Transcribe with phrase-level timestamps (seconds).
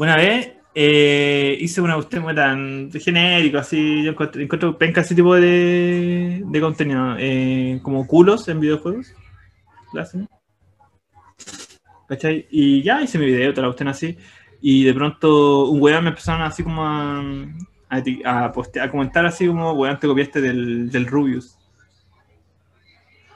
[0.00, 5.34] Una vez eh, hice una cuestión tan genérico, así, yo encuentro, encuentro penca ese tipo
[5.34, 9.14] de, de contenido, eh, como culos en videojuegos.
[12.08, 12.46] ¿Cachai?
[12.50, 14.16] Y ya hice mi video, te la cuestión así.
[14.62, 17.20] Y de pronto un weón me empezaron así como a,
[17.90, 21.58] a, a postear- a comentar así como, weón, te copiaste del, del Rubius.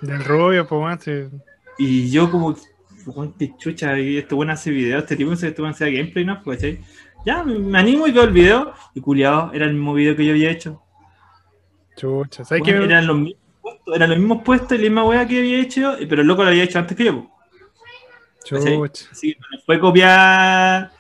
[0.00, 1.30] Del rubio, pues.
[1.76, 2.56] Y yo como,
[3.11, 6.43] weón, qué chucha, y este weón hace video, este tipo este weón hace gameplay, ¿no?
[6.43, 6.80] Pues, ¿cachai?
[7.25, 10.25] Ya, me, me animo y veo el video, y culiado, era el mismo video que
[10.25, 10.82] yo había hecho.
[11.96, 12.45] Chucha.
[12.45, 12.85] ¿Sabes Weón, qué?
[12.85, 15.96] eran, los mismos puestos, eran los mismos puestos y la misma weá que había hecho,
[16.09, 17.31] pero el loco lo había hecho antes que yo.
[18.45, 18.71] Chucha.
[19.11, 20.90] Así que no fue copiar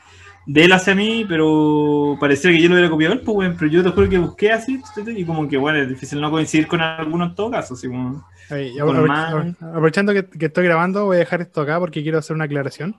[0.46, 3.56] de él hacia mí, pero parecía que yo lo hubiera copiado él, pues, weón.
[3.58, 6.66] Pero yo te juro que busqué así, y como que, bueno, es difícil no coincidir
[6.66, 8.24] con alguno en todo caso, así como.
[8.50, 9.56] Ahí, Con apro- man.
[9.60, 12.96] aprovechando que, que estoy grabando, voy a dejar esto acá porque quiero hacer una aclaración.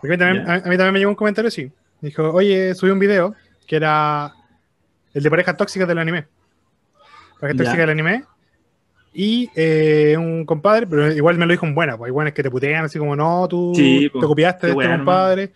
[0.00, 0.52] Porque a mí también, Ya.
[0.52, 1.70] a, a mí también me llegó un comentario así.
[2.00, 3.34] Dijo, oye, subí un video
[3.66, 4.32] que era
[5.14, 6.26] el de parejas tóxicas del anime.
[7.40, 7.64] Parejas Ya.
[7.64, 8.24] tóxicas del anime.
[9.14, 12.42] Y eh, un compadre, pero igual me lo dijo en buena, pues igual es que
[12.42, 15.52] te putean así como, no, tú Sí, te pues, copiaste de este weá, compadre.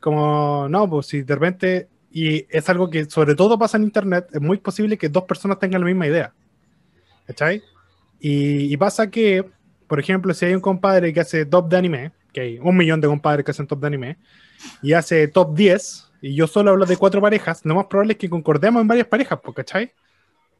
[0.00, 4.26] Como, no, pues si de repente, y es algo que sobre todo pasa en internet,
[4.32, 6.32] es muy posible que dos personas tengan la misma idea.
[7.26, 7.62] ¿Cachai?
[8.20, 9.44] Y, y pasa que,
[9.86, 13.00] por ejemplo, si hay un compadre que hace top de anime, que hay un millón
[13.00, 14.18] de compadres que hacen top de anime,
[14.82, 18.18] y hace top 10, y yo solo hablo de cuatro parejas, lo más probable es
[18.18, 19.92] que concordemos en varias parejas, pues, ¿cachai?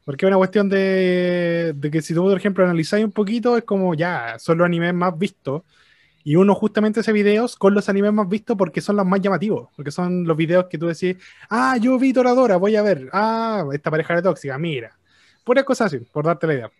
[0.05, 3.63] Porque es una cuestión de, de que si tú, por ejemplo, analizáis un poquito, es
[3.63, 5.63] como ya, son los animes más vistos,
[6.23, 9.69] y uno justamente hace videos con los animes más vistos porque son los más llamativos,
[9.75, 11.15] porque son los videos que tú decís,
[11.49, 14.97] ah, yo vi Toradora, voy a ver, ah, esta pareja era tóxica, mira.
[15.45, 16.71] Puras cosas así, por darte la idea.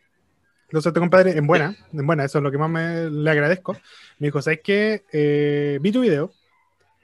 [0.68, 3.74] Entonces, este compadre, en buena, en buena, eso es lo que más me, le agradezco.
[4.20, 5.04] Me dijo, ¿sabes qué?
[5.14, 6.32] Eh, vi tu video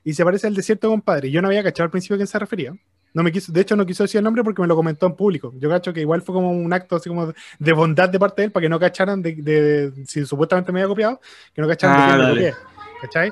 [0.04, 1.32] y se parece al de cierto compadre.
[1.32, 2.76] Yo no había cachado al principio a quién se refería.
[3.14, 5.16] No me quiso, de hecho, no quiso decir el nombre porque me lo comentó en
[5.16, 5.54] público.
[5.60, 8.46] Yo cacho que igual fue como un acto así como de bondad de parte de
[8.48, 11.22] él para que no cacharan de, de- si supuestamente me había copiado,
[11.54, 12.54] que no cacharan Ah, de quién me copié.
[13.02, 13.32] ¿Cachai?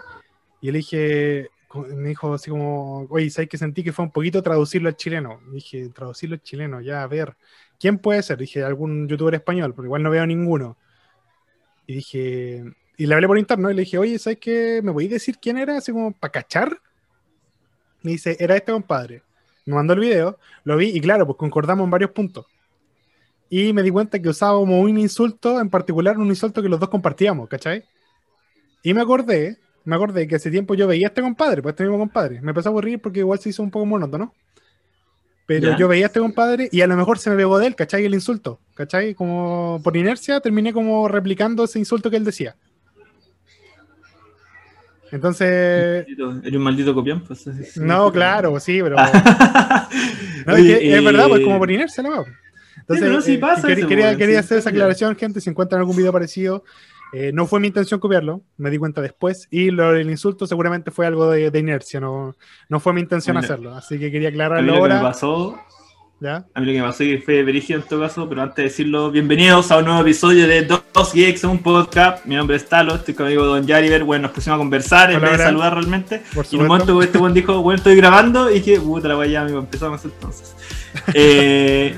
[0.62, 1.50] Y le dije,
[1.98, 5.42] me dijo así como, oye, ¿sabes que sentí que fue un poquito traducirlo al chileno?
[5.50, 7.36] Y dije, traducirlo al chileno, ya, a ver.
[7.82, 8.38] ¿Quién puede ser?
[8.38, 10.78] Dije, algún youtuber español, porque igual no veo ninguno.
[11.88, 12.64] Y dije,
[12.96, 14.82] y le hablé por interno y le dije, oye, ¿sabes qué?
[14.84, 15.78] ¿Me podéis decir quién era?
[15.78, 16.80] Así como, ¿para cachar?
[18.04, 19.24] Me dice, era este compadre.
[19.66, 22.46] Me mandó el video, lo vi y claro, pues concordamos en varios puntos.
[23.50, 26.80] Y me di cuenta que usaba como un insulto, en particular un insulto que los
[26.80, 27.84] dos compartíamos, ¿cachai?
[28.84, 31.84] Y me acordé, me acordé que hace tiempo yo veía a este compadre, pues este
[31.86, 32.42] mismo compadre.
[32.42, 34.36] Me empezó a aburrir porque igual se hizo un poco monótono.
[35.60, 37.76] Pero yo veía a este compadre y a lo mejor se me pegó de él,
[37.76, 38.06] ¿cachai?
[38.06, 39.14] El insulto, ¿cachai?
[39.14, 42.56] Como por inercia terminé como replicando ese insulto que él decía.
[45.12, 47.42] Entonces, Eres un maldito copión, pues.
[47.42, 47.80] sí.
[47.82, 48.96] no, claro, sí, pero...
[50.46, 52.26] No, es, que es verdad, pues como por inercia, ¿no?
[52.78, 55.40] Entonces, sí eh, pasa quería, eso, quería, sí, hacer esa aclaración, gente.
[55.40, 56.64] Si encuentran algún video parecido,
[57.14, 59.48] eh, no fue mi intención copiarlo, me di cuenta después.
[59.52, 62.36] Y lo del insulto seguramente fue algo de, de inercia, no,
[62.70, 63.46] no fue mi intención Mira.
[63.46, 63.76] hacerlo.
[63.76, 65.02] Así que quería aclararlo lo que me ahora.
[65.02, 65.60] pasó,
[66.20, 66.46] ¿ya?
[66.54, 68.64] a mí lo que me pasó que fue brígido en todo caso, pero antes de
[68.64, 72.26] decirlo, bienvenidos a un nuevo episodio de Dos Geeks, un podcast.
[72.26, 74.04] Mi nombre es Talo, estoy con mi amigo Don Yariver.
[74.04, 76.22] Bueno, nos pusimos a conversar en vez de saludar realmente.
[76.50, 79.60] Y en un momento este buen dijo, bueno, estoy grabando y dije, puta la amigo,
[79.60, 80.56] empezamos entonces.
[81.14, 81.96] Eh,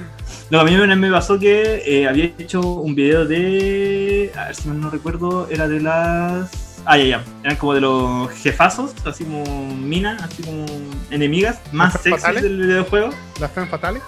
[0.54, 4.32] no, a mí una vez me pasó que eh, había hecho un video de.
[4.38, 6.82] A ver si no recuerdo, era de las.
[6.86, 7.24] Ah, ya, ya.
[7.44, 9.44] Eran como de los jefazos, así como
[9.76, 10.64] minas, así como
[11.10, 12.44] enemigas, más ¿Las sexys fatales?
[12.44, 13.10] del videojuego.
[13.40, 14.04] ¿Las fan fatales?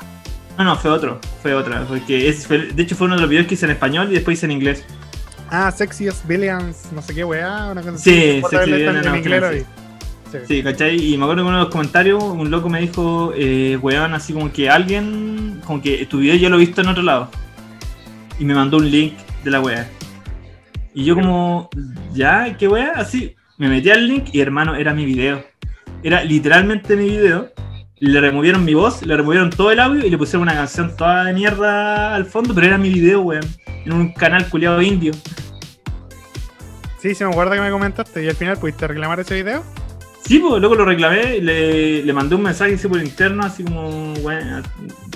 [0.57, 1.83] No, no, fue otro, fue otra.
[1.87, 4.37] Porque fue- de hecho fue uno de los videos que hice en español y después
[4.37, 4.85] hice en inglés.
[5.49, 8.55] Ah, Sexiest Billions, no sé qué weá, una cosa Sí, así.
[8.55, 9.65] Sexy Billions, en inglés
[10.45, 10.63] sí.
[10.63, 11.13] ¿cachai?
[11.13, 14.33] Y me acuerdo que uno de los comentarios un loco me dijo, eh, weón, así
[14.33, 17.29] como que alguien, como que tu video yo lo he visto en otro lado.
[18.39, 19.13] Y me mandó un link
[19.43, 19.89] de la wea.
[20.93, 21.69] Y yo como,
[22.13, 22.55] ¿ya?
[22.57, 22.93] ¿Qué wea?
[22.95, 25.43] Así, me metí al link y hermano, era mi video.
[26.03, 27.51] Era literalmente mi video.
[27.99, 31.23] Le removieron mi voz, le removieron todo el audio y le pusieron una canción toda
[31.23, 33.45] de mierda al fondo, pero era mi video, weón.
[33.85, 35.13] En un canal culiado indio.
[36.99, 38.23] Sí, sí, me acuerdo que me comentaste.
[38.23, 39.63] ¿Y al final pudiste reclamar ese video?
[40.25, 44.13] Sí, pues luego lo reclamé, le, le mandé un mensaje así por interno, así como,
[44.15, 44.63] bueno,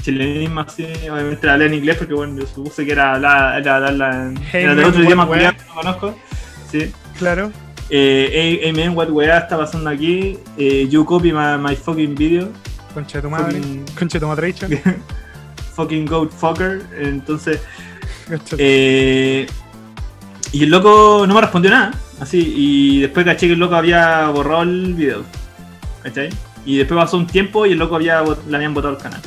[0.03, 4.25] chilenismo así, obviamente hablé en inglés porque bueno, yo supuse que era hablar, era hablarla
[4.27, 6.15] en- Hey, era de otro idioma que no conozco.
[6.71, 6.91] Sí.
[7.17, 7.51] Claro.
[7.89, 10.37] Eh, hey, hey, man, what weá está pasando aquí?
[10.57, 12.49] Eh, you copy my, my fucking video.
[12.93, 13.53] Concha de tu madre.
[13.57, 14.71] Fucking, Concha de tu madration.
[15.75, 16.83] fucking goat fucker.
[16.99, 17.59] Entonces,
[18.59, 19.47] Eh,
[20.51, 21.93] y el loco no me respondió nada.
[22.19, 25.23] Así, y después caché que el loco había borrado el video.
[26.03, 26.29] ¿Cachai?
[26.65, 29.21] Y después pasó un tiempo y el loco había, le habían botado el canal.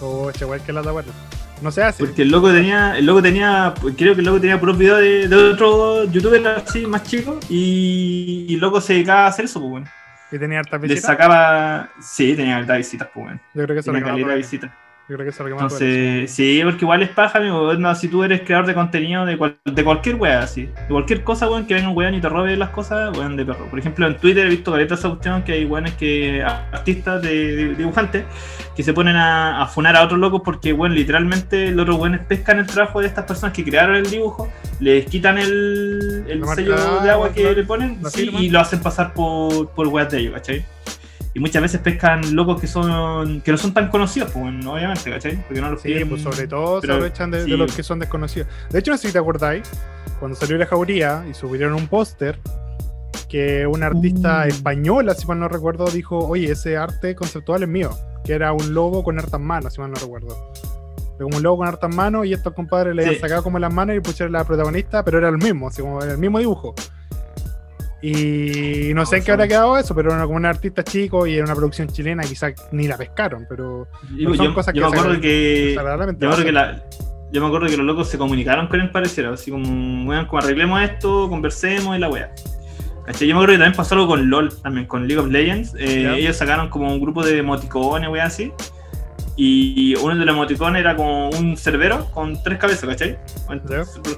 [0.00, 1.12] Oh, igual que la da bueno.
[1.60, 2.04] No se hace.
[2.04, 5.28] Porque el loco tenía, el loco tenía, creo que el loco tenía puros videos de,
[5.28, 9.60] de otro youtuber así más chico y, y el loco se dedicaba a hacer eso,
[9.60, 9.86] pues bueno.
[10.32, 11.06] Y tenía hartas Le visitas.
[11.06, 13.40] sacaba, sí, tenía hartas visitas, pues bueno.
[13.54, 14.70] Yo creo que eso Tenía calidad de visitas.
[15.08, 15.62] Yo creo que es que más.
[15.62, 17.74] Entonces, sí, porque igual es paja, amigo.
[17.74, 20.62] No, si tú eres creador de contenido de, cual- de cualquier wea, así.
[20.66, 23.44] De cualquier cosa, weón, que venga un weón y te robe las cosas, weón, de
[23.44, 23.66] perro.
[23.66, 26.42] Por ejemplo, en Twitter he visto caretas esa cuestión que hay weones que.
[26.42, 28.24] artistas de, de- dibujantes
[28.76, 32.20] que se ponen a, a funar a otros locos porque, weón, literalmente los otros weones
[32.20, 34.50] pescan el trabajo de estas personas que crearon el dibujo,
[34.80, 38.80] les quitan el, el marca sello de agua que le ponen sí, y lo hacen
[38.80, 40.64] pasar por, por weas de ellos, ¿cachai?
[41.34, 45.36] Y muchas veces pescan locos que son que no son tan conocidos, pues, obviamente, ¿cachai?
[45.46, 48.48] Porque no los Sí, pues sobre todo pero- se aprovechan de, los que son desconocidos.
[48.70, 49.62] De hecho, no sé si te acordáis,
[50.20, 52.38] cuando salió la jauría y subieron un póster
[53.28, 54.48] que una artista Uh.
[54.48, 57.90] española, si mal no recuerdo, dijo, oye, ese arte conceptual es mío,
[58.24, 60.52] que era un lobo con hartas manos, si mal no recuerdo.
[61.18, 63.08] Como un lobo con hartas manos y estos compadres le Sí.
[63.08, 66.02] habían sacado como las manos y pusieron la protagonista, pero era el mismo, así como
[66.02, 66.74] era el mismo dibujo.
[68.02, 71.34] Y no sé en qué habrá quedado eso, pero era como un artista chico y
[71.36, 74.96] era una producción chilena, quizás ni la pescaron, pero son yo, cosas yo que me
[74.96, 75.64] acuerdo se- que.
[75.68, 76.82] desagradablemente Yo me acuerdo que, la,
[77.32, 80.42] yo me acuerdo que los locos se comunicaron con el pareciera, así como, weón, como
[80.42, 82.32] arreglemos esto, conversemos y la wea.
[83.06, 83.26] ¿Cachai?
[83.28, 85.74] Yo me acuerdo que también pasó algo con LOL, también con League of Legends.
[85.78, 88.52] Eh, ellos sacaron como un grupo de emoticones, wea, así.
[89.34, 93.18] Y uno de los emoticones era como un cerbero con tres cabezas, ¿cachai?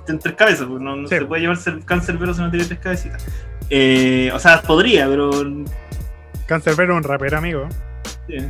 [0.05, 1.15] Tiene tres cabezas, pues no, no Sí.
[1.17, 1.57] se puede llevar
[1.87, 3.25] can cerbero si no tiene tres cabecitas.
[3.71, 5.31] Eh, o sea, podría, pero.
[6.47, 7.69] Cancerbero es un rapero, amigo.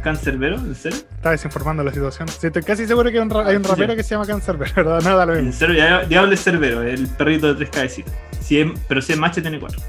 [0.05, 0.57] ¿Can cerbero?
[0.57, 0.99] ¿En serio?
[1.17, 2.29] Está desinformando la situación.
[2.29, 4.73] Sí, estoy casi seguro que hay un, ra- hay un rapero que se llama Cancerbero,
[4.77, 5.01] ¿verdad?
[5.03, 5.59] Nada lo En mismo.
[5.59, 8.13] serio, ya- Diablo es Cerbero, el perrito de tres cabecitas.
[8.41, 9.81] Si es- pero si es macho tiene cuatro.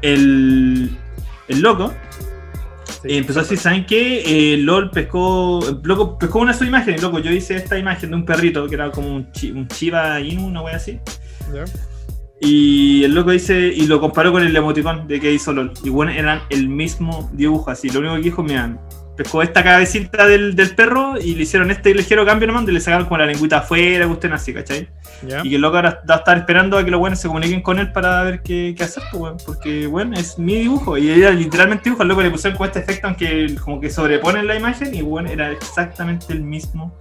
[0.00, 0.96] El,
[1.48, 1.92] el loco
[3.02, 4.54] Sí, eh, empezó a decir, ¿saben qué?
[4.54, 8.24] Eh, LOL pescó, loco pescó una sola imagen, loco, yo hice esta imagen de un
[8.24, 10.98] perrito que era como un, chi- un Chiva Inu, una wea así.
[12.40, 15.72] Y el loco dice, y lo comparó con el emoticón de que hizo LOL.
[15.82, 17.88] Y bueno, eran el mismo dibujo, así.
[17.88, 18.76] Lo único que dijo, mira,
[19.16, 22.80] pescó esta cabecita del, del perro y le hicieron este ligero cambio nomás, y le
[22.80, 24.88] sacaron como la lengüita afuera, gusten así, ¿cachai?
[25.42, 27.62] Y que el loco ahora va a estar esperando a que los buenos se comuniquen
[27.62, 29.36] con él para ver qué, qué hacer, pues, weón.
[29.46, 30.98] Porque, bueno, es mi dibujo.
[30.98, 32.02] Y era literalmente dibujo.
[32.02, 34.94] Al loco le pusieron con este efecto, aunque como que sobreponen la imagen.
[34.94, 36.94] Y, bueno, era exactamente el mismo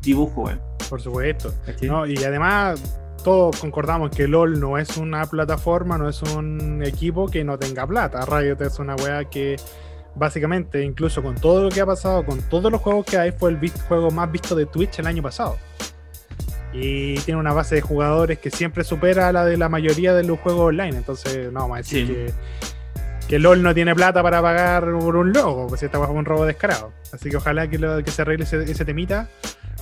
[0.00, 0.60] dibujo, weón.
[0.88, 1.54] Por supuesto.
[1.64, 1.88] ¿Cachai?
[1.88, 2.82] No, y además,
[3.22, 7.86] todos concordamos que LOL no es una plataforma, no es un equipo que no tenga
[7.86, 8.24] plata.
[8.26, 9.56] Riot es una wea que
[10.14, 13.50] básicamente, incluso con todo lo que ha pasado, con todos los juegos que hay, fue
[13.50, 15.56] el juego más visto de Twitch el año pasado.
[16.72, 20.22] Y tiene una base de jugadores que siempre supera a la de la mayoría de
[20.24, 20.96] los juegos online.
[20.96, 22.12] Entonces, no, vamos a decir Sí.
[22.14, 22.32] que,
[23.28, 26.44] que LOL no tiene plata para pagar por un logo, pues esta es un robo
[26.46, 26.92] descarado.
[27.12, 29.28] Así que ojalá que, lo- que se arregle ese, ese temita.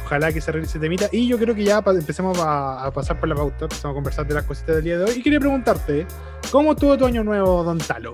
[0.05, 1.06] Ojalá que se ese temita.
[1.12, 4.27] Y yo creo que ya empecemos a, a pasar por la pauta, empezamos a conversar
[4.27, 5.12] de las cositas del día de hoy.
[5.19, 6.06] Y quería preguntarte,
[6.50, 8.12] ¿cómo estuvo tu año nuevo, Don Talo?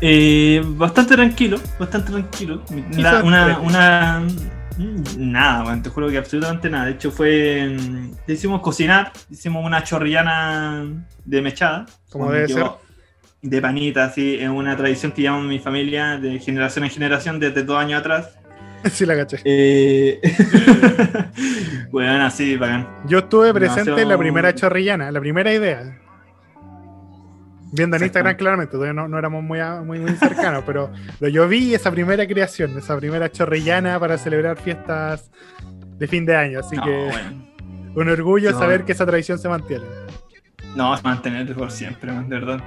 [0.00, 2.62] Eh, bastante tranquilo, bastante tranquilo.
[2.96, 4.20] La- una, una.
[4.76, 6.86] mm, Nada, te juro que absolutamente nada.
[6.86, 7.76] De hecho, fue.
[7.78, 10.84] mm, Hicimos cocinar, hicimos una chorrillana
[11.24, 11.86] de mechada.
[12.10, 12.66] Como debe ser.
[13.42, 14.36] De panita, así.
[14.40, 18.38] Es una tradición que llevamos mi familia de generación en generación desde dos años atrás.
[18.90, 19.40] sí, la caché.
[19.44, 20.20] Eh...
[21.90, 22.88] bueno, así, bacán.
[23.06, 25.98] Yo estuve presente en la primera chorrillana, la primera idea.
[27.74, 28.02] Viendo en.
[28.02, 31.90] Instagram, claramente, todavía no, no éramos muy, muy, muy cercanos, pero lo, yo vi esa
[31.90, 35.30] primera creación, esa primera chorrillana para celebrar fiestas
[35.98, 36.60] de fin de año.
[36.60, 37.46] Así No, que bueno.
[37.94, 38.58] un orgullo No.
[38.58, 39.84] saber que esa tradición se mantiene.
[40.76, 42.62] No, es mantener por siempre, man, de verdad.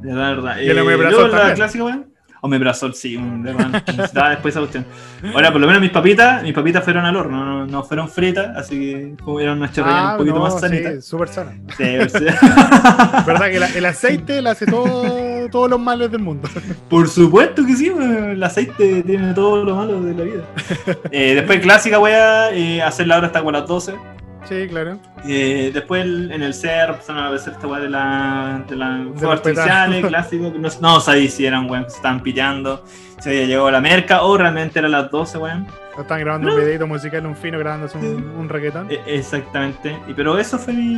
[0.00, 0.60] De verdad, de verdad.
[0.60, 2.11] Eh, la clásica, weón.
[2.44, 3.42] Omeprazol, sí, un-.
[3.86, 4.84] Necesitaba después esa cuestión.
[5.32, 8.56] Ahora, por lo menos mis papitas, mis papitas fueron al horno, no, no fueron fritas,
[8.56, 11.04] así que como eran unas chorrillas un poquito Ah, no, más sí, sanitas.
[11.04, 11.52] súper sana.
[11.76, 12.24] Sí, sí.
[13.26, 16.48] ¿Verdad que la- el aceite le hace todo, todos los males del mundo?
[16.90, 18.30] Por supuesto que sí, weón.
[18.30, 20.42] el aceite tiene todo lo malo de la vida.
[21.12, 23.94] Eh, después clásica, weá, eh, hacer la hora hasta con las 12.
[24.52, 24.98] Sí, claro.
[25.26, 29.38] Eh, después en el cerro empezaron a hacer esta weá de la, de la fuegos
[29.38, 30.52] artificiales, clásicos.
[30.54, 32.84] No, no sabía si eran weón se estaban pillando,
[33.20, 35.66] si había llegado la merca o realmente eran las 12, weón.
[35.98, 38.90] Están grabando un videito musical, un fino grabándose un, un reggaetón.
[38.90, 39.96] Eh, exactamente.
[40.08, 40.94] Y, pero eso fue mi,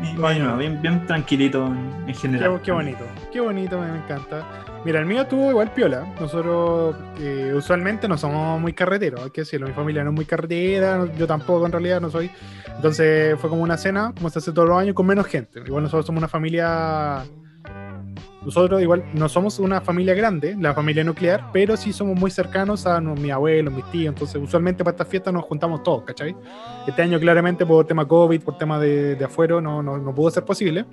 [0.00, 2.56] mi, nuevo, bien, bien tranquilito en, en general.
[2.56, 4.46] Qué, qué bonito, qué bonito, me, me encanta.
[4.84, 6.06] Mira, el mío tuvo igual piola.
[6.18, 9.66] Nosotros eh, usualmente no somos muy carreteros, hay que decirlo.
[9.66, 12.30] Mi familia no es muy carretera, no- yo tampoco en realidad no soy.
[12.76, 15.60] Entonces fue como una cena, como se hace todos los años, con menos gente.
[15.66, 17.24] Igual nosotros somos una familia
[18.44, 22.86] nosotros igual no somos una familia grande, la familia nuclear, pero sí somos muy cercanos
[22.86, 26.34] a no- mi abuelo, mis tíos, entonces usualmente para estas fiestas nos juntamos todos, ¿cachai?
[26.86, 30.30] Este año claramente por tema COVID, por tema de, de afuera, no, no, no pudo
[30.30, 30.84] ser posible.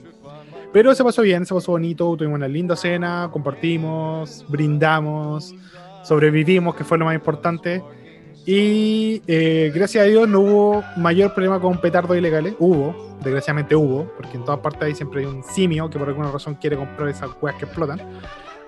[0.74, 5.56] Pero se pasó bien, se pasó bonito, tuvimos una linda cena, compartimos, brindamos,
[6.04, 7.82] sobrevivimos, que fue lo más importante.
[8.50, 12.56] Y eh, gracias a Dios no hubo mayor problema con petardos ilegales.
[12.60, 16.32] Hubo, desgraciadamente hubo, porque en todas partes hay siempre hay un simio que por alguna
[16.32, 18.00] razón quiere comprar esas weas que explotan.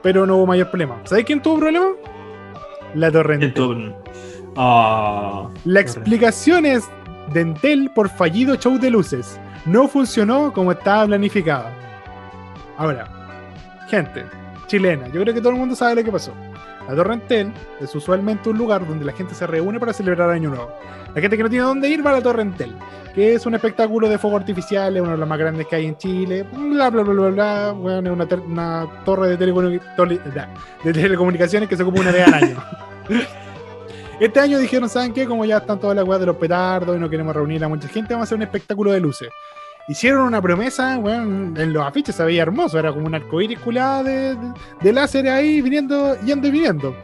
[0.04, 1.00] Pero no hubo mayor problema.
[1.06, 1.92] ¿Sabes quién tuvo problema?
[2.94, 3.54] La torrente.
[4.58, 6.84] Ah, La explicación es
[7.32, 9.40] de Entel por fallido show de luces.
[9.66, 11.68] No funcionó como estaba planificado.
[12.78, 13.08] Ahora,
[13.88, 14.26] gente
[14.68, 16.34] chilena, yo creo que todo el mundo sabe lo que pasó.
[16.90, 20.50] La Torre Entel es usualmente un lugar donde la gente se reúne para celebrar Año
[20.50, 20.72] Nuevo.
[21.14, 22.74] La gente que no tiene dónde ir va a la Torre Entel,
[23.14, 25.86] que es un espectáculo de fuego artificial, es uno de los más grandes que hay
[25.86, 26.46] en Chile.
[26.52, 27.72] Bla, bla, bla, bla, bla.
[27.74, 32.34] Bueno, es una, ter- una torre de, de telecomunicaciones que se ocupa una vez al
[32.34, 32.58] año.
[34.20, 35.26] Este año dijeron, ¿saben qué?
[35.26, 37.88] Como ya están todas las weas de los petardos y no queremos reunir a mucha
[37.88, 39.30] gente, vamos a hacer un espectáculo de luces.
[39.90, 44.04] Hicieron una promesa, weón, en los afiches se veía hermoso, era como un arcoíris culado
[44.04, 46.96] de, láser ahí viniendo, yendo y viniendo.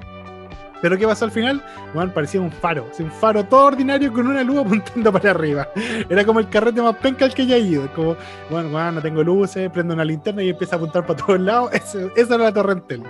[0.83, 1.63] Pero ¿qué pasó al final?
[1.95, 5.67] Weón, parecía un faro, un faro todo ordinario con una luz apuntando para arriba.
[6.07, 7.91] Era como el carrete más penca al que haya ido.
[7.95, 8.15] Como,
[8.51, 11.71] bueno, weón, no tengo luces, prendo una linterna y empieza a apuntar para todos lados.
[12.15, 13.01] Esa era la torrentel.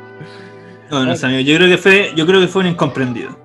[0.89, 1.41] no, no amigo.
[1.41, 3.38] Yo creo que fue, yo creo que fue un incomprendido.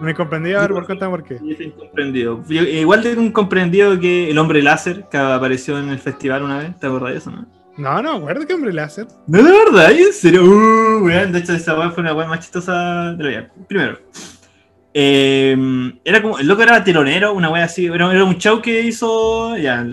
[0.00, 1.38] Me comprendí, a ver, por cuéntame por qué.
[1.64, 2.42] Incomprendido.
[2.48, 6.78] Yo- igual de incomprendido que el hombre láser que apareció en el festival una vez.
[6.78, 7.46] ¿Te acordás de eso, no?
[7.76, 9.06] No, no, acuerdo que hombre láser.
[9.26, 10.42] No, de verdad, ¿en serio?
[10.44, 13.50] Uh, weón, de hecho, esa weá fue una weá más chistosa de la vida.
[13.68, 13.98] Primero,
[15.00, 15.56] eh,
[16.04, 19.56] era como, el loco era telonero, una weá así, era, era un show que hizo,
[19.56, 19.86] ya,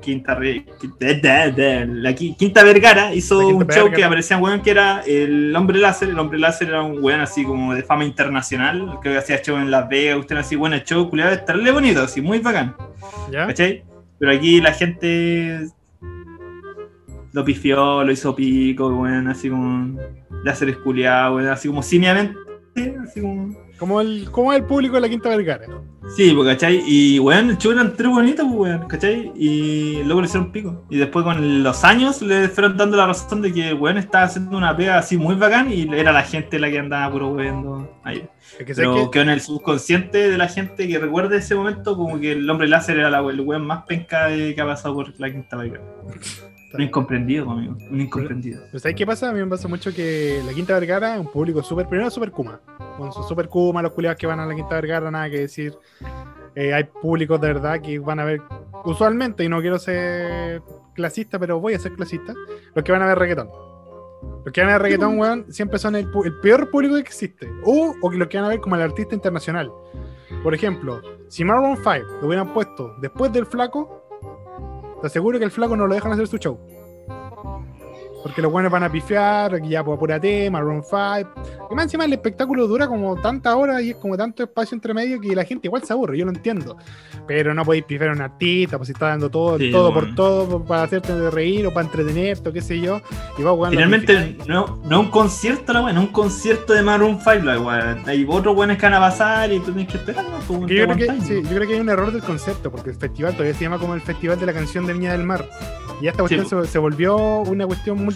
[0.00, 5.02] Quinta, la Qui- Quinta Vergara hizo Quinta un show que aparecía un weón que era
[5.04, 9.14] el hombre láser, el hombre láser era un weón así como de fama internacional, creo
[9.14, 12.20] que hacía show en Las Vegas, usted así, bueno, el show, culiado, estarle bonito, así,
[12.20, 12.76] muy bacán.
[13.32, 13.48] ¿Ya?
[13.48, 13.82] ¿Cachai?
[14.20, 15.66] Pero aquí la gente
[17.32, 19.98] lo pifió, lo hizo pico, weón, así como
[20.44, 22.38] láser esculeado, weón, así como simiamente,
[23.02, 23.60] así como...
[23.82, 25.66] Como el, como el público de la Quinta Vergara.
[26.14, 26.84] Sí, pues, ¿cachai?
[26.86, 29.32] Y, weón, el show era entero bonito, pues, weón, ¿cachai?
[29.34, 30.84] Y luego le hicieron pico.
[30.88, 34.56] Y después con los años le fueron dando la razón de que, weón, estaba haciendo
[34.56, 38.24] una pega así muy bacán y era la gente la que andaba puro weando ahí.
[38.56, 41.96] Es que Pero que quedó en el subconsciente de la gente que recuerde ese momento
[41.96, 45.18] como que el hombre láser era la, el weón más penca que ha pasado por
[45.18, 45.82] la quinta Vergara.
[46.74, 47.76] Un incomprendido, amigo.
[47.90, 48.62] Un incomprendido.
[48.66, 49.28] ¿Pero ¿Sabes qué pasa?
[49.28, 52.30] A mí me pasa mucho que la Quinta Vergara es un público súper, primero súper
[52.30, 52.60] Kuma.
[52.96, 55.74] Con su súper Kuma, los culiados que van a la Quinta Vergara, nada que decir.
[56.54, 58.40] Eh, hay públicos de verdad que van a ver,
[58.84, 60.62] usualmente, y no quiero ser
[60.94, 62.34] clasista, pero voy a ser clasista,
[62.74, 63.48] los que van a ver reggaetón.
[64.44, 67.48] Los que van a ver reggaetón, weón, siempre son el, el peor público que existe.
[67.64, 69.70] O, o los que van a ver como el artista internacional.
[70.42, 74.01] Por ejemplo, si Maroon 5 lo hubieran puesto después del flaco,
[75.02, 76.58] te aseguro que el flaco no lo dejan hacer su show.
[78.22, 81.68] Porque los buenos van a pifiar, aquí ya pues apúrate, Maroon 5.
[81.70, 84.94] Y más encima el espectáculo dura como tantas horas y es como tanto espacio entre
[84.94, 86.76] medio que la gente igual se aburre, yo lo entiendo.
[87.26, 90.08] Pero no podéis pifiar a un artista, pues si está dando todo, Sí, todo bueno.
[90.08, 93.00] por todo para hacerte reír o para entretenerte o qué sé yo.
[93.38, 97.18] Y va jugando Finalmente, no, no es un concierto, la es un concierto de Maroon
[97.18, 98.02] 5, la weá.
[98.06, 100.66] Hay otros weones que van a pasar y tú tienes que esperar, ¿no?
[100.66, 103.32] Yo, creo que, sí, yo creo que hay un error del concepto, porque el festival
[103.32, 105.48] todavía se llama como el Festival de la Canción de Viña del Mar.
[106.00, 108.11] Y esta cuestión Sí, se, se volvió una cuestión multifacética.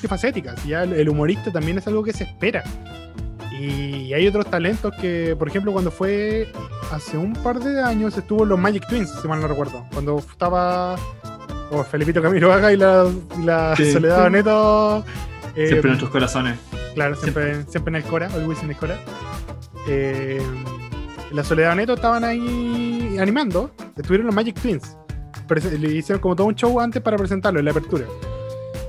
[0.62, 2.62] Si ya el, el humorista también es algo que se espera.
[3.58, 6.46] Y hay otros talentos que, por ejemplo, cuando fue
[6.92, 9.84] hace un par de años, estuvo en los Magic Twins, si mal no recuerdo.
[9.92, 10.96] Cuando estaba
[11.70, 13.06] oh, Felipito Camilo Vaga y la,
[13.38, 13.90] y la Sí.
[13.92, 15.04] Soledad Neto.
[15.54, 16.58] eh, Siempre en nuestros corazones.
[16.94, 18.98] Claro, siempre, siempre en el Cora, always en el Cora.
[19.88, 20.40] Eh,
[21.32, 23.70] la Soledad Neto estaban ahí animando.
[23.96, 24.96] Estuvieron los Magic Twins.
[25.78, 28.04] Le hicieron como todo un show antes para presentarlo en la apertura.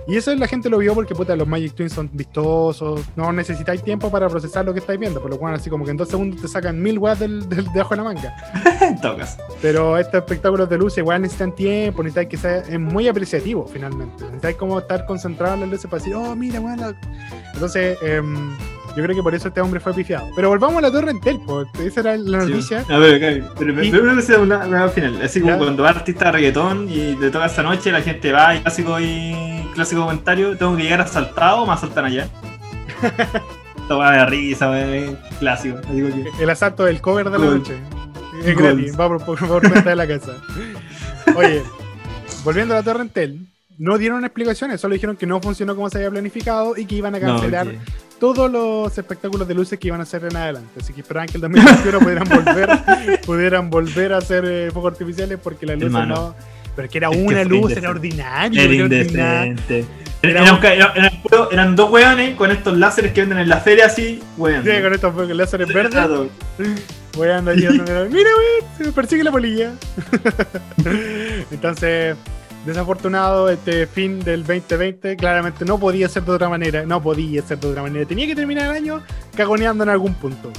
[0.07, 3.01] Y eso la gente lo vio porque puta, los Magic Twins son vistosos.
[3.15, 5.21] No necesitáis tiempo para procesar lo que estáis viendo.
[5.21, 7.65] Por lo cual, así como que en dos segundos te sacan mil watts del, del,
[7.73, 8.33] debajo de la manga.
[9.17, 9.37] Caso.
[9.61, 14.23] Pero estos espectáculos de luces igual necesitan tiempo, necesitáis que sea es muy apreciativo finalmente.
[14.23, 16.79] Necesitáis como estar concentrado en las luces para decir, oh, mira, weón.
[16.79, 16.95] la-".
[17.53, 18.55] Entonces, em,
[18.95, 20.27] yo creo que por eso este hombre fue pifiado.
[20.35, 21.39] Pero volvamos a la Torre Entel.
[21.83, 22.49] Esa era la Sí.
[22.51, 22.85] noticia.
[22.89, 25.21] A ver, acá, pero primero que sea una, final.
[25.21, 25.57] Así como Ya.
[25.59, 28.99] cuando va artista de reggaetón y te toca esta noche, la gente va y clásico
[28.99, 32.27] y clásico comentario, tengo que llegar asaltado o me asaltan allá.
[33.89, 35.77] Weá de risa, weón, clásico.
[35.81, 37.77] Que- El asalto del cover de la noche.
[38.43, 40.33] Es gratis, va por, por- por cuenta de la casa.
[41.35, 41.63] Oye,
[42.43, 45.99] volviendo a la Torre Entel, no dieron explicaciones, solo dijeron que no funcionó como se
[45.99, 47.73] había planificado y que iban a cancelar No,
[48.19, 50.79] todos los espectáculos de luces que iban a hacer en adelante.
[50.81, 55.39] Así que esperaban que el 2021 pudieran volver, pudieran volver a hacer eh, fuegos artificiales
[55.41, 56.15] porque las luces Hermano.
[56.15, 56.35] no.
[56.77, 58.61] Pero que era Es una luz, era ordinario.
[58.61, 59.85] Era era indecente.
[60.21, 60.41] Era
[61.51, 64.63] eran, dos weones con estos láseres que venden en la feria así, weón.
[64.63, 66.29] Sí, con estos láseres verdes.
[67.15, 67.83] Voy a andar llevando.
[68.11, 69.73] Mira, weón, se me persigue la polilla.
[71.51, 72.15] Entonces,
[72.63, 75.17] desafortunado este fin del 2020.
[75.17, 76.85] Claramente no podía ser de otra manera.
[76.85, 78.05] No podía ser de otra manera.
[78.05, 79.03] Tenía que terminar el año
[79.35, 80.51] cagoneando en algún punto.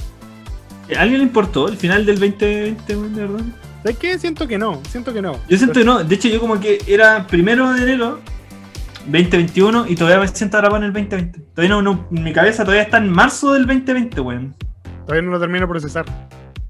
[0.97, 3.45] ¿A alguien le importó el final del 2020, weón, de verdad?
[3.83, 4.19] ¿Sabes qué?
[4.19, 4.81] Siento que no.
[4.89, 5.39] Siento que no.
[5.47, 6.03] Yo siento que no.
[6.03, 8.19] De hecho, yo como que era primero de enero
[9.05, 11.39] 2021 y todavía me siento atrapado en el 2020.
[11.55, 14.55] Todavía no, no- mi cabeza todavía está en marzo del 2020, weón.
[15.05, 16.05] Todavía no lo termino de procesar.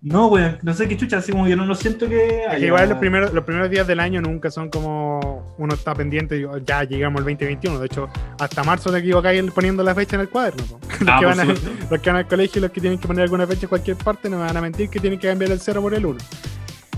[0.02, 2.26] No, weón, no sé qué chucha, así como que no lo siento que.
[2.28, 5.74] Es que haya- igual los primeros, los primeros días del año nunca son como uno
[5.74, 7.80] está pendiente y ya llegamos al 2021.
[7.80, 8.08] De hecho,
[8.40, 10.64] hasta marzo te equivocáis poniendo la fecha en el cuaderno.
[10.64, 10.80] po.
[11.02, 13.08] Los, Ah, que van a- los que van al colegio y los que tienen que
[13.08, 15.52] poner alguna fecha en cualquier parte no me van a mentir que tienen que cambiar
[15.52, 16.18] el 0 por el 1.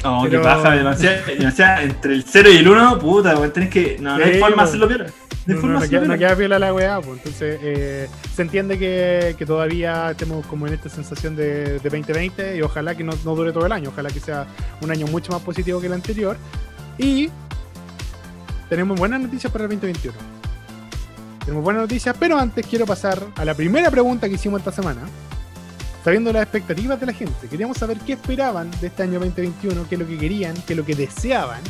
[0.04, 1.82] No, Pero- que baja demasiado, demasiado.
[1.84, 3.98] Entre el 0 y el 1, puta, weón, tenés que.
[4.00, 5.06] No, no hay forma de hacerlo peor.
[5.46, 7.18] No No, no, queda, no queda piola la weá, pues.
[7.18, 12.58] Entonces, eh, se entiende que, que todavía estemos como en esta sensación de, de 2020
[12.58, 13.90] y ojalá que no, no dure todo el año.
[13.90, 14.46] Ojalá que sea
[14.82, 16.38] un año mucho más positivo que el anterior.
[16.98, 17.30] Y
[18.70, 20.16] tenemos buenas noticias para el 2021.
[21.44, 25.02] Tenemos buenas noticias, pero antes quiero pasar a la primera pregunta que hicimos esta semana.
[26.04, 29.96] Sabiendo las expectativas de la gente, queríamos saber qué esperaban de este año 2021, qué
[29.96, 31.62] es lo que querían, qué es lo que deseaban.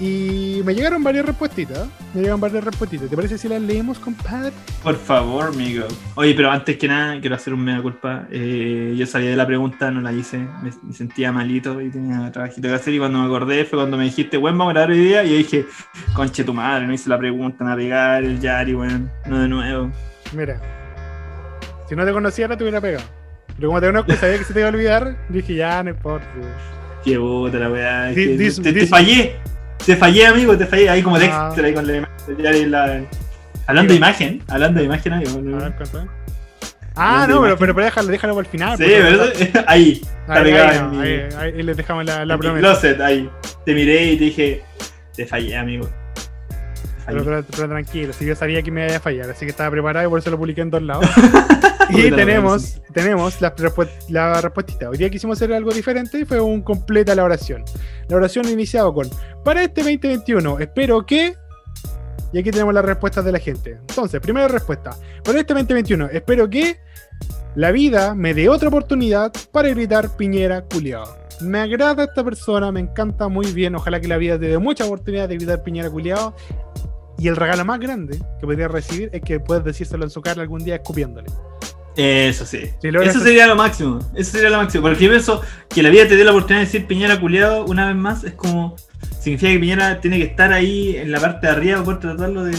[0.00, 1.88] Y me llegaron varias respuestitas.
[2.14, 3.10] Me llegaron varias respuestas.
[3.10, 4.52] ¿Te parece si las leemos, compadre?
[4.82, 5.86] Por favor, amigo.
[6.14, 8.28] Oye, pero antes que nada, quiero hacer un mea culpa.
[8.30, 10.38] Eh, yo salí de la pregunta, no la hice.
[10.38, 12.94] Me, me sentía malito y tenía trabajito que hacer.
[12.94, 15.24] Y cuando me acordé fue cuando me dijiste, bueno, vamos a grabar hoy día.
[15.24, 15.66] Y yo dije,
[16.14, 19.10] conche tu madre, no hice la pregunta, navegar, el Yari, weón.
[19.26, 19.90] No de nuevo.
[20.32, 20.77] Mira.
[21.88, 23.04] Si no te conociera, te hubiera pegado.
[23.56, 25.16] Pero como te conozco, sabía que se te iba a olvidar.
[25.28, 26.26] Dije, ya, no importa.
[27.04, 28.12] Qué puta la weá.
[28.14, 29.36] te, fallé.
[29.84, 30.88] Te fallé, amigo, te fallé.
[30.90, 31.20] Ahí como Ah.
[31.20, 32.52] Dexter, ahí con la
[32.86, 33.00] la.
[33.66, 35.30] Hablando de imagen, hablando de imagen, amigo.
[35.56, 36.10] A ver, cuéntame.
[37.00, 38.76] Ah, ¿Dónde no, pero, pero, pero déjalo, déjalo para el final.
[38.78, 39.64] Sí, ¿verdad?
[39.68, 40.00] Ahí.
[40.02, 42.44] Está Ahí, pegado ahí, en no, mi- ahí- ahí les dejamos la, la en mi
[42.46, 42.66] promesa.
[42.66, 43.30] closet, ahí.
[43.64, 44.62] Te miré y te dije,
[45.14, 45.86] te fallé, amigo.
[45.86, 45.92] Te
[47.06, 47.24] Pero, fallé.
[47.24, 50.06] pero- pero tranquilo, si yo sabía que me iba a fallar, así que estaba preparado
[50.06, 51.06] y por eso lo publiqué en dos lados.
[51.90, 53.54] y tenemos, tenemos la,
[54.08, 54.90] la respuesta.
[54.90, 57.64] Hoy día quisimos hacer algo diferente y fue un completa la oración.
[58.08, 59.08] La oración iniciaba con,
[59.44, 61.34] para este 2021, espero que...
[62.30, 63.78] Y aquí tenemos las respuestas de la gente.
[63.88, 64.90] Entonces, primera respuesta.
[65.24, 66.78] Para este 2021, espero que
[67.54, 71.06] la vida me dé otra oportunidad para gritar Piñera culiao.
[71.40, 73.74] Me agrada esta persona, me encanta muy bien.
[73.76, 76.36] Ojalá que la vida te dé mucha oportunidad de gritar Piñera culiao.
[77.18, 80.42] Y el regalo más grande que podrías recibir es que puedes decírselo en su cara
[80.42, 81.28] algún día escupiéndole.
[81.98, 82.60] Eso sí.
[82.80, 83.98] Si Eso hacer- sería lo máximo.
[84.14, 84.82] Eso sería lo máximo.
[84.82, 87.88] Porque yo pienso que la vida te dé la oportunidad de decir Piñera culiado una
[87.88, 88.22] vez más.
[88.24, 88.76] Es como.
[89.20, 92.54] Significa que Piñera tiene que estar ahí en la parte de arriba por tratarlo de.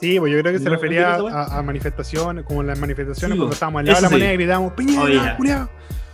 [0.00, 1.28] Sí, pues yo creo que se refería no.
[1.28, 3.52] a, a manifestaciones, como en las manifestaciones, Sí, cuando bo.
[3.52, 4.14] estábamos al lado de la sí.
[4.14, 5.36] moneda y gritábamos Piñera, Oye, ya.
[5.36, 5.70] culiao.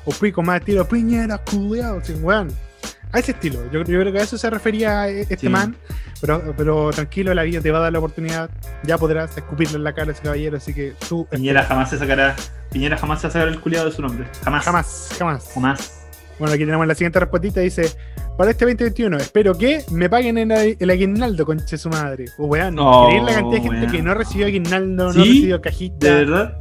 [0.06, 2.00] O pico más estilo, Piñera, culiao.
[2.04, 2.48] Sí, weón.
[3.14, 3.60] A ese estilo.
[3.70, 5.48] Yo, yo creo que a eso se refería este Sí.
[5.48, 5.76] man.
[6.20, 8.50] Pero, pero tranquilo, la vida te va a dar la oportunidad.
[8.82, 10.56] Ya podrás escupirle en la cara a ese caballero.
[10.56, 11.26] Así que tú.
[11.30, 12.34] Piñera jamás se sacará.
[12.72, 14.26] Piñera jamás se va a sacar el culiado de su nombre.
[14.42, 14.64] Jamás.
[14.64, 15.50] Jamás, jamás.
[15.54, 16.00] Jamás.
[16.38, 17.60] Bueno, aquí tenemos la siguiente respuesta.
[17.60, 17.90] Dice:
[18.36, 22.24] Para este 2021, espero que me paguen el, el aguinaldo, conche su madre.
[22.38, 23.92] O weón, Oh, increíble la cantidad de gente weón.
[23.92, 25.18] que no recibió aguinaldo, no ¿Sí?
[25.20, 26.06] recibió cajita.
[26.06, 26.58] ¿De verdad?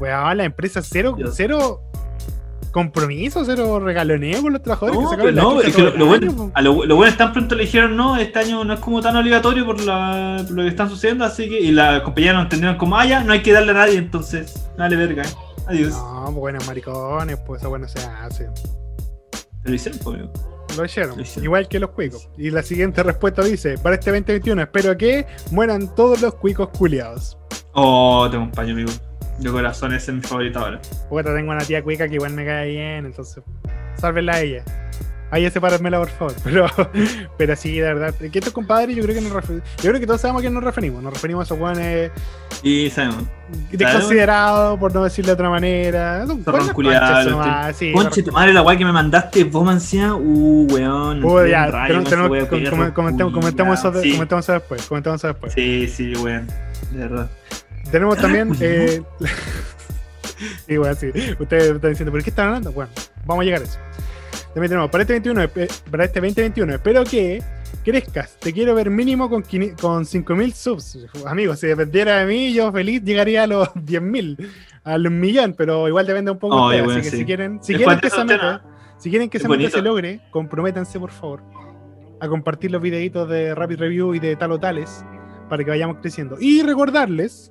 [0.00, 1.34] Weón, la empresa cero, Dios.
[1.36, 1.82] cero
[2.70, 6.50] compromiso, cero regaloneo con los trabajadores No, que pero no, es que lo, lo bueno,
[6.54, 9.00] a lo, lo bueno es tan pronto le dijeron no, este año no es como
[9.00, 12.42] tan obligatorio por, la, por lo que están sucediendo, así que, y la compañía no
[12.42, 15.34] entendieron como, ah, ya, no hay que darle a nadie, entonces, dale verga, eh.
[15.66, 15.92] adiós.
[15.92, 18.48] No, pues buenos maricones, pues eso bueno se hace.
[19.64, 20.32] Lo hicieron, pues, amigo.
[20.76, 21.44] Lo hicieron, Lo hicieron.
[21.44, 22.28] igual que los cuicos.
[22.38, 27.36] Y la siguiente respuesta dice: Para este 2021, espero que mueran todos los cuicos culiados.
[27.72, 28.90] Oh, tengo un paño, amigo.
[29.40, 30.80] De corazón, ese es mi favorito ahora.
[31.08, 33.42] Puta, tengo una tía cuica que igual me cae bien, entonces,
[33.96, 34.64] sálvenla a ella.
[35.32, 36.34] Ahí sepármela, por favor.
[36.44, 36.66] Pero,
[37.38, 38.12] pero sí, de verdad.
[38.16, 40.52] Que estos compadres, yo creo que nos refer- Yo creo que todos sabemos a quién
[40.52, 41.00] nos referimos.
[41.04, 42.10] Nos referimos a esos guanes
[42.64, 43.22] Y sabemos.
[43.70, 46.26] desconsiderados, por no decirlo de otra manera.
[46.26, 46.42] Son
[47.30, 51.22] nomás, sí, Conche, tu madre, la guay que me mandaste, vos mancía, uh, weón.
[51.22, 54.12] Qué ya, tenemos- con tenemos- esa com- wea, com- perro, comentemos, comentemos eso, de- Sí,
[54.14, 54.86] comentemos eso después.
[54.86, 55.52] Comentemos eso después.
[55.52, 56.48] sí, sí, weón.
[56.90, 57.30] De verdad.
[57.90, 58.54] Tenemos también.
[58.60, 59.02] eh,
[60.66, 61.08] sí, bueno, sí.
[61.38, 62.72] Ustedes están diciendo, ¿por qué están hablando?
[62.72, 62.90] Bueno,
[63.26, 63.78] vamos a llegar a eso.
[64.54, 67.42] También tenemos para este 21, espe- para este 2021, espero que
[67.84, 68.36] crezcas.
[68.40, 69.44] Te quiero ver mínimo con,
[69.80, 70.98] con 5000 subs.
[71.26, 74.48] Amigo, si dependiera de mí, yo feliz llegaría a los 10.000,
[74.84, 76.84] al millón, pero igual depende un poco de Oye, ustedes.
[76.86, 77.16] bueno, Así que sí.
[77.18, 78.62] si quieren, si quieren que esa meta,
[78.98, 81.42] si quieren que Es esa meta se logre, comprométanse por favor
[82.22, 85.04] a compartir los videitos de Rapid Review y de tal o tales
[85.48, 86.36] para que vayamos creciendo.
[86.40, 87.50] Y recordarles,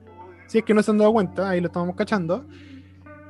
[0.50, 2.44] si es que no se han dado cuenta, ahí lo estamos cachando,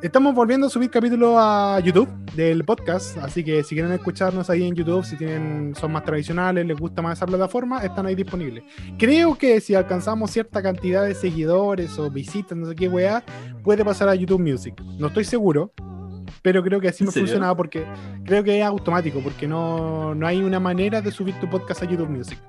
[0.02, 4.66] estamos volviendo a subir capítulos a YouTube del podcast, así que si quieren escucharnos ahí
[4.66, 8.64] en YouTube, si tienen son más tradicionales, les gusta más esa plataforma, están ahí disponibles.
[8.98, 13.22] Creo que si alcanzamos cierta cantidad de seguidores o visitas, no sé qué weá,
[13.66, 14.82] puede pasar a YouTube Music.
[14.98, 15.74] No estoy seguro,
[16.42, 17.86] pero creo que así ¿En me funcionaba porque
[18.24, 21.86] creo que es automático, porque no, no hay una manera de subir tu podcast a
[21.86, 22.40] YouTube Music.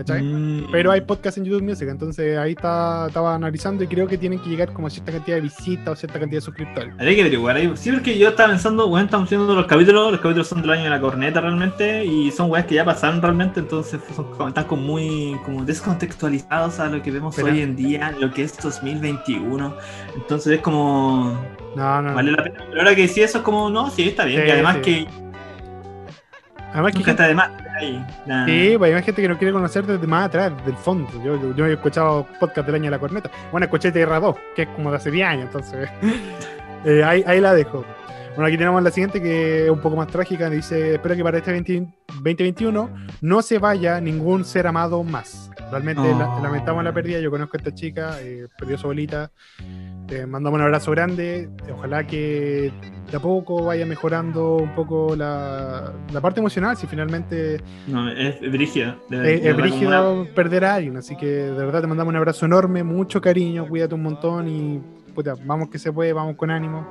[0.00, 0.22] ¿Cachai?
[0.22, 0.68] Mm.
[0.72, 4.38] Pero hay podcast en YouTube Music, entonces ahí está, estaba analizando y creo que tienen
[4.38, 6.94] que llegar como a cierta cantidad de visitas o cierta cantidad de suscriptores.
[6.94, 7.70] Habría que averiguar ahí.
[7.74, 10.84] Sí, porque yo estaba pensando, bueno, estamos haciendo los capítulos, los capítulos son del año
[10.84, 14.80] de la corneta realmente, y son weas que ya pasaron realmente, entonces son, están como
[14.80, 19.76] muy como descontextualizados a lo que vemos hoy en día, lo que es 2021.
[20.16, 21.38] Entonces es como,
[21.76, 22.14] No, no.
[22.14, 22.64] vale la pena.
[22.70, 24.40] Pero ahora que sí, eso es como, no, sí, está bien.
[24.40, 24.82] Sí, y además sí.
[24.82, 25.29] que
[26.72, 28.06] Además que nunca gente, está de más estar ahí.
[28.26, 28.46] Nah.
[28.46, 31.10] sí, pues hay gente que no quiere conocer desde más atrás, del fondo.
[31.24, 33.30] Yo, yo, yo he escuchado podcast del año de la corneta.
[33.50, 35.88] Bueno, escuché Tierra 2, que es como de hace 10 años, entonces
[36.84, 37.84] eh, ahí, ahí la dejo.
[38.36, 40.48] Bueno, aquí tenemos la siguiente que es un poco más trágica.
[40.48, 45.49] Dice, espero que para este 20 2021 no se vaya ningún ser amado más.
[45.70, 46.18] Realmente Oh.
[46.18, 47.20] la- lamentamos la pérdida.
[47.20, 49.30] Yo conozco a esta chica, eh, perdió su abuelita.
[50.08, 51.48] Eh, mandamos un abrazo grande.
[51.72, 52.72] Ojalá que
[53.10, 56.76] de a poco vaya mejorando un poco la, la parte emocional.
[56.76, 58.40] Si finalmente No, es,
[59.08, 59.54] de- es, es
[59.86, 60.96] una- perder a alguien.
[60.96, 64.80] Así que de verdad te mandamos un abrazo enorme, mucho cariño, cuídate un montón y
[65.14, 66.86] puta, vamos que se puede, vamos con ánimo.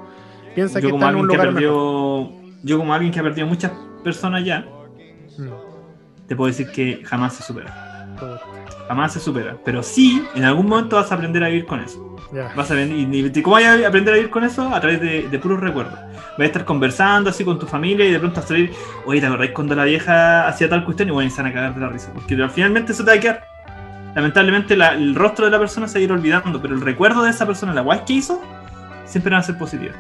[0.56, 1.54] Piensa Yo que está en un lugar mejor.
[1.54, 2.32] perdió,
[2.64, 3.72] yo como alguien que ha perdido muchas
[4.04, 4.66] personas ya,
[5.38, 8.16] Mm, te puedo decir que jamás se supera.
[8.20, 8.38] todo.
[8.90, 9.56] Jamás se supera.
[9.64, 12.18] Pero sí, en algún momento vas a aprender a vivir con eso.
[12.34, 12.52] Ya.
[12.56, 14.68] Vas a ven- y, ¿Cómo vas a aprender a vivir con eso?
[14.74, 15.94] A través de, de puros recuerdos.
[15.94, 18.72] Vas a estar conversando así con tu familia y de pronto a salir,
[19.06, 21.10] oye, ¿te acordáis cuando la vieja hacía tal cuestión?
[21.10, 22.12] Y bueno, y se van a cagar de la risa.
[22.14, 23.44] Porque finalmente eso te va a quedar.
[24.16, 27.22] Lamentablemente la- el rostro de la persona se va a ir olvidando, pero el recuerdo
[27.24, 28.42] de esa persona, la guay que hizo,
[29.06, 29.94] siempre va a ser positiva.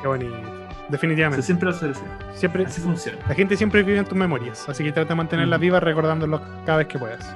[0.00, 0.34] Qué bonito.
[0.34, 1.42] O sea, Definitivamente.
[1.42, 2.02] siempre va a ser así.
[2.34, 3.18] Siempre, Así funciona.
[3.28, 5.62] la gente siempre vive en tus memorias, así que trata de mantenerlas Ujú.
[5.62, 7.34] vivas recordándolos cada vez que puedas.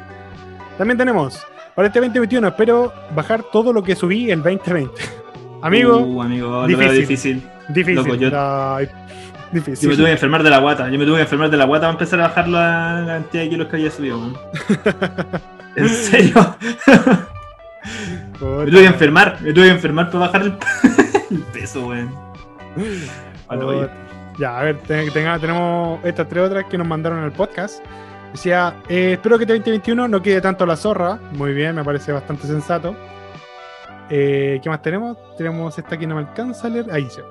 [0.79, 4.93] También tenemos, para este 2021, espero bajar todo lo que subí el 2020.
[5.63, 7.41] Amigo, Uh, amigo, lo veo difícil.
[7.41, 7.43] difícil.
[7.69, 7.95] difícil.
[7.97, 8.31] loco, yo-
[8.77, 8.93] ay, Yo
[9.53, 9.89] difícil.
[9.89, 10.89] me tuve que enfermar de la guata.
[10.91, 13.43] Yo me tuve que enfermar de la guata para empezar a bajar la, la cantidad
[13.45, 14.35] de kilos que había subido, man.
[15.77, 16.57] En serio.
[18.41, 19.39] Me tuve que enfermar.
[19.43, 20.57] Me tuve que enfermar para bajar el,
[21.31, 22.11] el peso, weón.
[24.39, 27.83] Ya, a ver, tenemos estas tres otras que nos mandaron al podcast.
[28.37, 31.19] Decía, eh, espero que este 2021 no quede tanto la zorra.
[31.33, 32.95] Muy bien, me parece bastante sensato.
[34.11, 35.17] Eh, ¿Qué más tenemos?
[35.39, 36.85] Tenemos esta que no me alcanza a leer.
[36.93, 37.23] Ahí dice.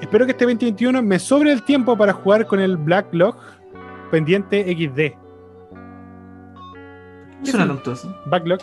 [0.00, 3.36] Espero que este 2021 me sobre el tiempo para jugar con el Black Log
[4.10, 4.96] pendiente XD.
[7.44, 8.16] ¿Qué suena eso?
[8.24, 8.60] Backlog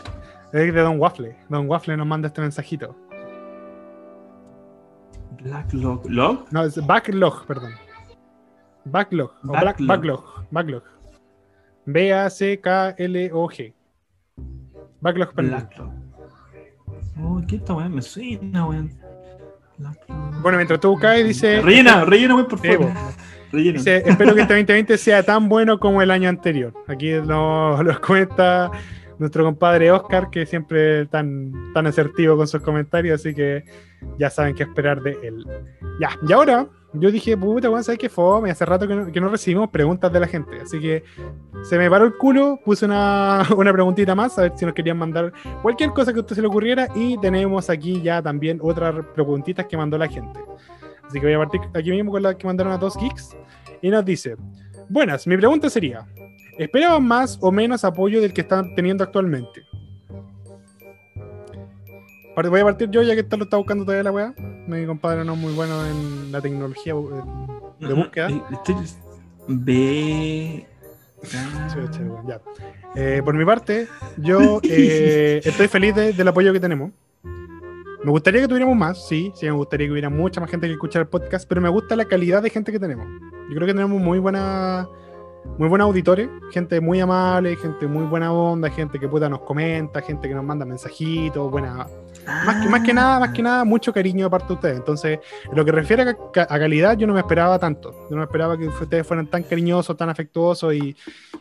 [0.53, 1.37] es de Don Waffle.
[1.47, 2.95] Don Waffle nos manda este mensajito.
[5.43, 6.09] Black Log.
[6.09, 6.47] ¿Log?
[6.49, 7.73] No, es Backlog, perdón.
[8.83, 9.31] Backlog.
[9.47, 10.23] O Black- Backlog.
[10.49, 10.83] Backlog.
[11.85, 11.93] Backlog.
[11.93, 13.73] B-A-C-K-L-O-G.
[15.01, 15.69] Log.
[17.19, 17.95] Oh, ¿qué esta weón?
[17.95, 18.91] Me suena, weón.
[20.41, 21.61] Bueno, mientras tú buscas, dice.
[21.61, 22.91] Rellena, rellena, weón, por favor.
[23.51, 23.77] Rellena.
[23.79, 26.73] Dice, espero que este 2020 sea tan bueno como el año anterior.
[26.87, 28.71] Aquí nos lo comenta
[29.21, 33.63] nuestro compadre Oscar, que siempre tan, tan asertivo con sus comentarios, así que
[34.17, 35.45] ya saben qué esperar de él.
[35.99, 38.49] Ya, y ahora yo dije, puta, weón, ¿sabes qué fome?
[38.49, 41.03] Hace rato que no, que no recibimos preguntas de la gente, así que
[41.61, 44.97] se me paró el culo, puse una, una preguntita más, a ver si nos querían
[44.97, 45.31] mandar
[45.61, 49.67] cualquier cosa que a usted se le ocurriera, y tenemos aquí ya también otras preguntitas
[49.67, 50.39] que mandó la gente.
[51.03, 53.35] Así que voy a partir aquí mismo con la que mandaron a dos geeks.
[53.81, 54.35] Y nos dice:
[54.89, 56.07] Buenas, mi pregunta sería:
[56.57, 59.61] ¿esperaban más o menos apoyo del que están teniendo actualmente?
[62.35, 64.33] Voy a partir yo, ya que está, lo está buscando todavía la weá.
[64.67, 66.93] Mi compadre no es muy bueno en la tecnología
[67.79, 68.29] de búsqueda.
[68.51, 68.75] Estoy-
[69.47, 70.65] B.
[71.21, 72.41] Chucha, weón, ya.
[72.95, 73.87] Eh, por mi parte,
[74.17, 76.91] yo eh, estoy feliz de- del apoyo que tenemos.
[78.03, 80.73] Me gustaría que tuviéramos más, sí, sí, me gustaría que hubiera mucha más gente que
[80.73, 83.05] escuchara el podcast, pero me gusta la calidad de gente que tenemos.
[83.49, 84.87] Yo creo que tenemos muy buena,
[85.57, 90.01] muy buenos auditores, gente muy amable, gente muy buena onda, gente que puta nos comenta,
[90.01, 91.87] gente que nos manda mensajitos, buena,
[92.45, 94.77] Más que, más que nada, más que nada, mucho cariño de parte de ustedes.
[94.77, 97.91] Entonces, en lo que refiere a, a calidad, yo no me esperaba tanto.
[98.09, 100.95] Yo no me esperaba que ustedes fueran tan cariñosos, tan afectuosos y,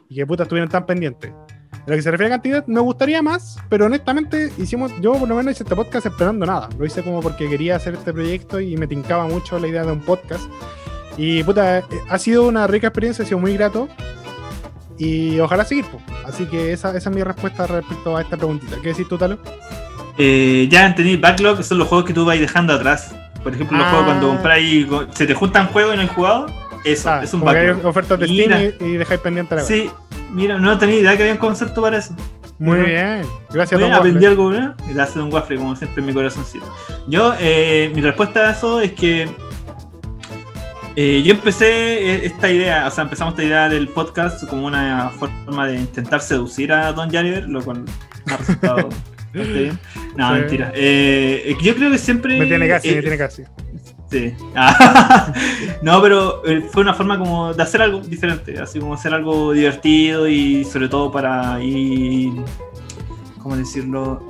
[0.08, 1.32] y que puta estuvieran tan pendientes.
[1.72, 5.28] En lo que se refiere a cantidad, me gustaría más, pero honestamente, hicimos, yo por
[5.28, 6.68] lo menos hice este podcast esperando nada.
[6.78, 9.92] Lo hice como porque quería hacer este proyecto y me tincaba mucho la idea de
[9.92, 10.44] un podcast.
[11.16, 13.88] Y puta, ha sido una rica experiencia, ha sido muy grato.
[14.98, 16.00] Y ojalá seguir, po.
[16.26, 18.76] Así que esa, esa es mi respuesta respecto a esta preguntita.
[18.82, 19.38] ¿Qué decís tú, Talo?
[20.18, 23.14] Eh, ya entendí, backlog son los juegos que tú vas dejando atrás.
[23.42, 23.90] Por ejemplo, los Ah.
[23.90, 26.46] juegos cuando compras y co- se te juntan juegos y no hay jugado.
[26.84, 27.84] Eso, Ah, es un backlog.
[27.86, 28.56] ofertas de Mira.
[28.58, 29.62] Steam y, y dejáis pendiente la.
[29.62, 29.90] Sí,
[30.32, 32.14] mira, no tenía idea que había un concepto para eso.
[32.58, 33.22] Muy bien.
[33.50, 34.28] Gracias, Bueno, Don aprendí Waffle.
[34.28, 34.74] algo, ¿no?
[34.92, 36.66] Gracias a un waffle, como siempre en mi corazoncito.
[37.06, 39.30] Yo, eh, mi respuesta a eso es que
[40.96, 41.66] eh, yo empecé
[42.14, 46.20] eh, esta idea, o sea, empezamos esta idea del podcast como una forma de intentar
[46.20, 47.84] seducir a Don Jariver, lo cual
[48.30, 48.76] ha resultado
[49.34, 49.78] bastante bien.
[50.16, 50.40] No, Sí.
[50.40, 50.72] mentira.
[50.74, 52.38] Eh, eh, yo creo que siempre.
[52.38, 53.42] Me tiene casi, eh, me tiene casi.
[54.10, 54.34] Sí.
[54.56, 55.32] Ah,
[55.82, 59.52] no, pero eh, fue una forma como de hacer algo diferente, así como hacer algo
[59.52, 62.32] divertido y sobre todo para ir,
[63.40, 64.26] ¿cómo decirlo?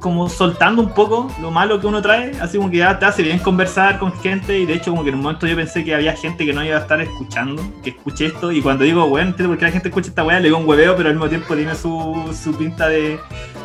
[0.00, 3.22] Como soltando un poco lo malo que uno trae, así como que ya te hace
[3.22, 5.94] bien conversar con gente y de hecho como que en un momento yo pensé que
[5.94, 9.30] había gente que no iba a estar escuchando, que escuche esto y cuando digo, bueno,
[9.30, 11.28] entiendo por qué la gente escucha esta weá, le digo un hueveo, pero al mismo
[11.28, 13.18] tiempo tiene su, su pinta de,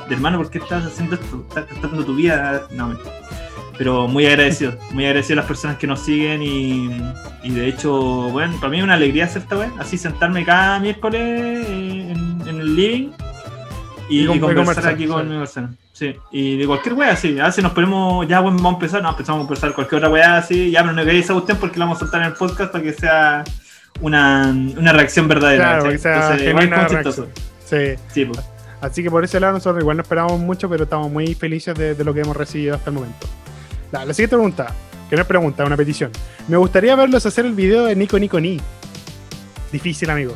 [0.10, 1.46] de hermano, ¿por qué estás haciendo esto?
[1.50, 2.64] ¿Estás gastando tu vida?
[2.72, 3.12] No, mentira
[3.78, 6.90] pero muy agradecido, muy agradecido a las personas que nos siguen y,
[7.44, 7.94] y de hecho,
[8.30, 12.48] bueno, para mí es una alegría hacer esta web, así sentarme cada miércoles eh, en,
[12.48, 13.10] en el living
[14.10, 15.74] y, Y y conversar conversar, aquí con mi persona.
[15.94, 19.04] Sí, y de cualquier wea, sí, a veces nos ponemos, ya bueno, vamos a empezar,
[19.04, 21.78] no, empezamos a conversar cualquier otra wea así, ya, pero no queréis esa cuestión porque
[21.78, 23.44] la vamos a soltar en el podcast para que sea
[24.02, 25.78] una, una reacción verdadera.
[25.78, 27.28] Claro, que sea Entonces, igual chistoso.
[27.64, 27.78] Sí.
[28.12, 28.40] Sí, pues.
[28.82, 31.94] Así que por ese lado nosotros igual no esperábamos mucho, pero estamos muy felices de,
[31.96, 33.28] de lo que hemos recibido hasta el momento.
[33.92, 34.74] La, la siguiente pregunta,
[35.10, 36.12] que no es pregunta, una petición.
[36.48, 38.60] Me gustaría verlos hacer el video de Nico Nico Ni.
[39.72, 40.36] Difícil, amigo.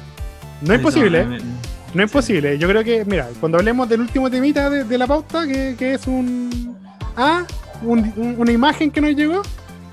[0.62, 1.39] No es posible, me-
[1.93, 2.58] no es posible.
[2.58, 5.93] Yo creo que, mira, cuando hablemos del último temita de, de la pauta, que, que
[5.95, 6.76] es un.
[7.15, 7.43] Ah,
[7.82, 9.41] un- un- una imagen que nos llegó,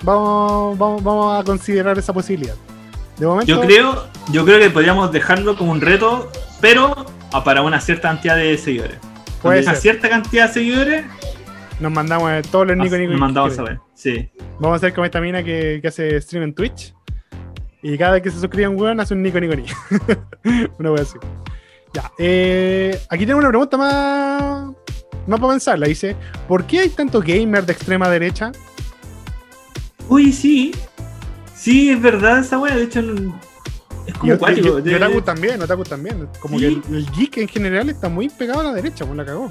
[0.02, 2.54] vamos, vamos, vamos a considerar esa posibilidad.
[3.18, 3.46] De momento.
[3.52, 6.30] Yo creo, yo creo que podríamos dejarlo como un reto,
[6.60, 8.96] pero a- para una cierta cantidad de seguidores.
[9.40, 9.80] Puede una ser.
[9.80, 11.04] cierta cantidad de seguidores,
[11.80, 13.78] Nos mandamos eh, todos los Nico Nico nos mandamos a ver.
[13.94, 14.30] Sí.
[14.60, 16.94] Vamos a hacer como esta mina que, que hace stream en Twitch.
[17.82, 19.64] Y cada vez que se suscribe un weón hace un Nico Nico Ni.
[20.78, 21.18] una wea así.
[21.94, 22.10] Ya.
[22.18, 24.64] eh, aquí tenemos una pregunta más.
[25.26, 25.86] Más para pensarla.
[25.86, 26.16] Dice:
[26.48, 28.52] ¿Por qué hay tanto gamer de extrema derecha?
[30.08, 30.72] Uy, sí.
[31.54, 32.76] Sí, es verdad esa wea.
[32.76, 33.00] De hecho,
[34.06, 34.80] es como cuático.
[34.84, 36.28] y- Otaku también, Otaku también.
[36.40, 36.64] Como Sí.
[36.82, 39.48] que el, el geek en general está muy pegado a la derecha, pues la cagó.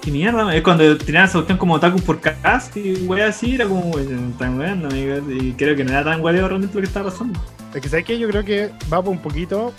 [0.00, 0.54] Qué mierda.
[0.54, 4.34] Es cuando tiraban esa cuestión como otaku por cast y wea así, era como, "Weón,
[4.38, 5.16] tan weando, amigo.
[5.32, 7.40] Y creo que no era tan guadeo realmente lo que estaba pasando.
[7.74, 9.72] Es que sabes que yo creo que va por un poquito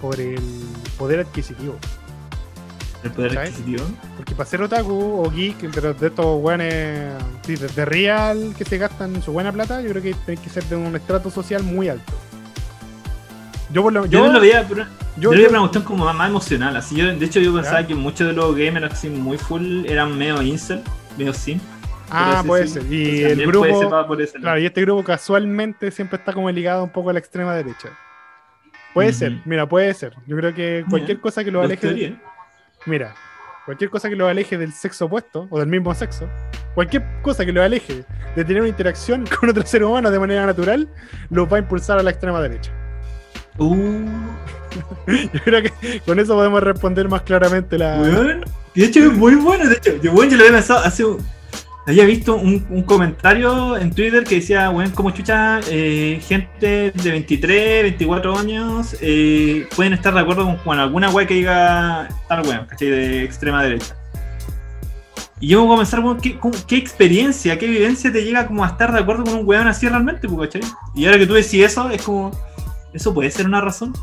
[0.00, 0.40] por el
[0.98, 1.76] poder adquisitivo.
[3.02, 3.50] El poder ¿Sabes?
[3.50, 3.84] adquisitivo.
[4.16, 7.12] Porque para ser otaku o geek, de, de estos weones
[7.46, 10.64] sí, de, real que se gastan su buena plata, yo creo que tiene que ser
[10.64, 12.12] de un estrato social muy alto.
[13.72, 14.84] Yo por lo Yo, yo, no lo veía, pero.
[14.84, 16.76] yo- Yo, veía una cuestión como más, emocional.
[16.76, 20.16] Así yo, de hecho, yo pensaba que muchos de los gamers así muy full eran
[20.18, 20.82] medio incel,
[21.16, 21.60] medio sim.
[22.10, 22.74] Ah, puede sí.
[22.74, 22.92] ser.
[22.92, 23.88] Y el grupo,
[24.40, 27.90] claro, y este grupo casualmente siempre está como ligado un poco a la extrema derecha.
[28.94, 30.14] Puede ser, mira, puede ser.
[30.26, 32.12] Yo creo que cualquier Mira, cosa que lo aleje, teorías.
[32.86, 33.14] mira,
[33.64, 36.28] cualquier cosa que lo aleje del sexo opuesto o del mismo sexo,
[36.74, 40.44] cualquier cosa que lo aleje de tener una interacción con otro ser humano de manera
[40.46, 40.88] natural,
[41.30, 42.72] lo va a impulsar a la extrema derecha.
[43.58, 44.06] Uh,
[45.06, 47.96] Yo creo que con eso podemos responder más claramente la.
[48.00, 48.44] weón.
[48.74, 49.68] De hecho, es muy bueno.
[49.68, 51.04] De hecho, yo, weón, yo lo había pensado hace.
[51.04, 51.18] un-
[51.86, 57.10] Había visto un, un comentario en Twitter que decía, weón, como chucha, eh, gente de
[57.10, 62.46] 23, 24 años eh, pueden estar de acuerdo con, con alguna weá que diga tal
[62.46, 62.88] weón, ¿cachai?
[62.90, 63.96] De extrema derecha.
[65.40, 68.62] Y yo voy a pensar, weón, ¿qué, cómo- qué experiencia, qué vivencia te llega como
[68.62, 70.70] a estar de acuerdo con un weón así realmente, pues, ¿cachai?
[70.94, 72.30] Y ahora que tú decís eso, es como,
[72.92, 73.94] ¿eso puede ser una razón?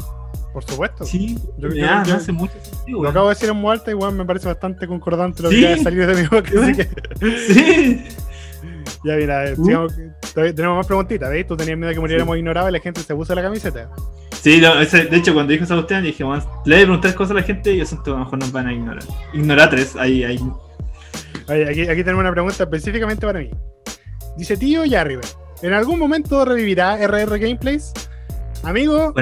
[0.58, 1.06] Por supuesto.
[1.06, 3.04] Sí, Yo- yo- hace mucho sentido.
[3.04, 5.58] Lo acabo de decir en alta, igual me parece bastante concordante lo Sí.
[5.60, 6.52] que acaba de salir de mi boca.
[6.64, 8.06] Así que, Sí.
[9.04, 9.66] ya mira, ver, Uh.
[9.66, 9.94] sigamos,
[10.34, 11.46] tenemos más preguntitas, ¿veis?
[11.46, 13.88] Tú tenías miedo de que muriéramos ignorados y la gente se puso la camiseta.
[14.32, 17.14] Sí, no, ese- de hecho, cuando dijo esa cuestión, dije, bueno, le voy a preguntar
[17.14, 19.04] cosas a la gente y eso a lo mejor nos van a ignorar.
[19.36, 20.40] Ignoratres, ahí, ahí.
[21.50, 23.52] Oye, aquí, aquí tenemos una pregunta específicamente para mí.
[24.38, 25.24] Dice tío Yarriver,
[25.62, 27.94] ¿en algún momento revivirá RR Gameplays?
[28.64, 29.14] Amigo,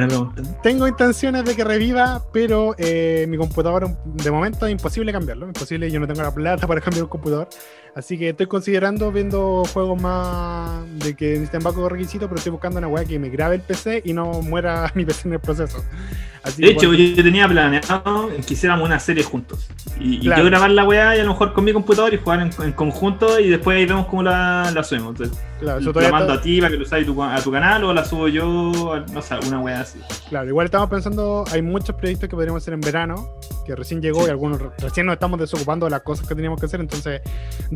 [0.63, 5.45] tengo intenciones de que reviva, pero eh, mi computador de momento es imposible cambiarlo.
[5.47, 7.47] Imposible, yo no tengo la plata para cambiar un computador.
[7.95, 12.77] Así que estoy considerando viendo juegos más de que necesitan bajo requisitos, pero estoy buscando
[12.77, 15.81] una weá que me grabe el PC y no muera mi PC en el proceso.
[16.43, 19.67] Así De hecho, cuando- yo tenía planeado que hiciéramos una serie juntos.
[19.99, 20.43] Y, y Claro.
[20.43, 22.73] yo grabar la weá y a lo mejor con mi computador y jugar en, en
[22.73, 25.11] conjunto y después ahí vemos cómo la, la subimos.
[25.11, 27.83] Entonces, claro, eso la mando a ti para que lo usáis tu- a tu canal
[27.85, 29.99] o la subo yo, a- no sé, una weá así.
[30.29, 33.27] Claro, igual estamos pensando, hay muchos proyectos que podríamos hacer en verano,
[33.65, 34.27] que recién llegó Sí.
[34.27, 37.21] y algunos re- recién nos estamos desocupando de las cosas que teníamos que hacer, entonces,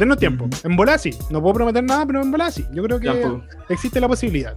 [0.09, 0.47] denos tiempo.
[0.63, 2.65] En bola sí, no puedo prometer nada, pero en bola sí.
[2.73, 3.43] Yo creo que Ya, pues.
[3.69, 4.55] existe la posibilidad.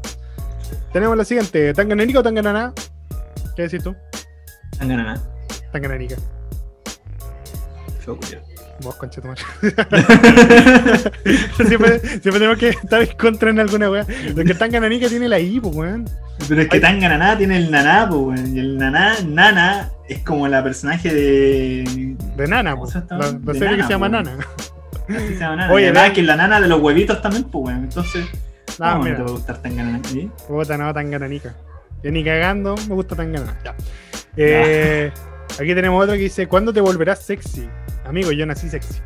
[0.92, 2.72] Tenemos la siguiente, ¿Tanganerica o Tanganana?
[3.56, 3.94] ¿Qué decís tú?
[4.78, 5.20] Tanganana.
[5.70, 6.16] Tanganerica.
[8.00, 8.42] Feo culiao.
[8.82, 9.40] Vos, conchetumare.
[11.68, 14.04] siempre, siempre tenemos que estar en contra en alguna weá.
[14.34, 16.08] Lo que Tangananica tiene la I, pues, weón.
[16.48, 16.80] Pero es que.
[16.80, 18.56] Tangananá tiene el naná, pues, weón.
[18.56, 22.16] Y el naná, nana, es como la personaje de.
[22.36, 22.94] De Nana, ¿Cómo pues.
[23.08, 24.08] La, la De serie que se llama.
[24.08, 24.36] Nana.
[25.08, 25.72] Así se llama nana.
[25.72, 27.84] Oye, vean- que la nana de los huevitos también, pues, weón.
[27.84, 28.26] Entonces,
[28.78, 29.16] ¿cómo no mira.
[29.16, 30.00] te va a gustar Tangananá?
[30.08, 30.30] ¿Sí?
[30.48, 30.92] Puta, no.
[32.02, 33.56] Yo ni cagando, me gusta tan ganana.
[33.64, 33.74] Ya.
[34.36, 35.12] Eh,
[35.60, 37.68] aquí tenemos otro que dice: ¿Cuándo te volverás sexy?
[38.04, 39.00] Amigo, yo nací sexy.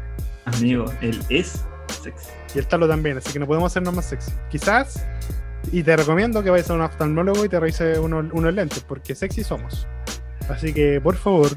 [0.46, 1.64] Amigo, él es
[2.02, 2.28] sexy.
[2.54, 4.32] Y el talo también, así que no podemos hacernos más sexy.
[4.50, 5.04] Quizás,
[5.72, 9.14] y te recomiendo que vayas a un oftalmólogo y te revise unos, unos lentes, porque
[9.14, 9.86] sexy somos.
[10.48, 11.50] Así que, por favor,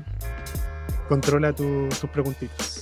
[1.07, 2.78] controla tu- tus preguntitas.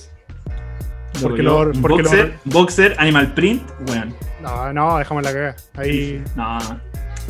[1.22, 4.14] Porque lo- porque lo- boxer, animal print, weón.
[4.42, 5.56] No, no, dejamos la cagada.
[5.76, 6.58] Ahí, No,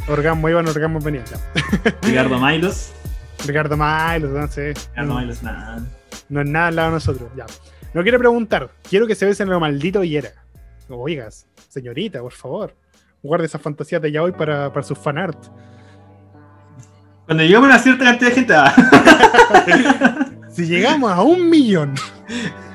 [0.09, 1.25] orgasmo iban, orgasmo venían.
[1.27, 1.95] Ya.
[2.03, 2.93] Ricardo Milos.
[3.47, 4.75] Ricardo Milos, no sé.
[4.75, 5.21] Ricardo No.
[5.21, 5.81] Milos, nada.
[6.29, 7.31] No es nada al lado de nosotros.
[7.37, 7.47] Ya.
[7.95, 8.71] No quiero preguntar.
[8.89, 10.31] Quiero que se besen lo maldito y era.
[10.91, 12.75] Oigas, señorita, por favor.
[13.23, 15.39] Guarde esas fantasías de ya hoy para, para sus fanart.
[17.27, 18.75] Cuando llegamos a una cierta cantidad de gente, ah,
[20.51, 21.95] Si llegamos a un millón.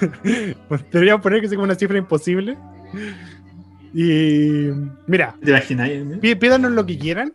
[0.92, 2.56] deberíamos poner que sea como una cifra imposible.
[3.92, 4.68] Y
[5.06, 5.34] mira,
[6.22, 6.36] eh?
[6.36, 7.32] pídanos lo que quieran.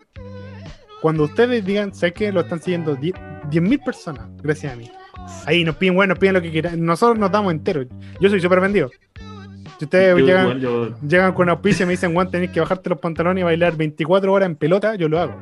[1.01, 4.89] Cuando ustedes digan, sé que lo están siguiendo 10.000 personas, gracias a mí.
[5.45, 6.83] Ahí nos piden, bueno, nos piden lo que quieran.
[6.83, 7.87] Nosotros nos damos enteros.
[8.19, 8.89] Yo soy súper vendido.
[9.77, 12.89] Si ustedes Yo, llegan, yo- llegan con auspicio y me dicen, Juan, tenés que bajarte
[12.89, 15.35] los pantalones y bailar 24 horas en pelota, yo lo hago.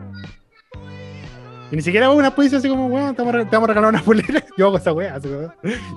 [1.73, 3.67] Y ni siquiera hago una auspicio así como, weón, te vamos a re- te vamos
[3.67, 4.43] a regalar una polera.
[4.59, 5.17] Yo hago esa weá.
[5.17, 5.51] Yo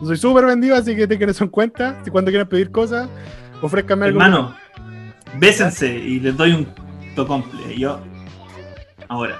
[0.06, 1.98] soy súper vendido, así que tengan eso en cuenta.
[2.02, 3.10] Si cuando quieran pedir cosas,
[3.60, 4.18] ofrezcanme algo.
[4.22, 4.56] Hermano,
[5.38, 6.66] bésense y les doy un
[7.14, 7.76] tocomple.
[7.76, 8.00] Yo,
[9.08, 9.36] ahora,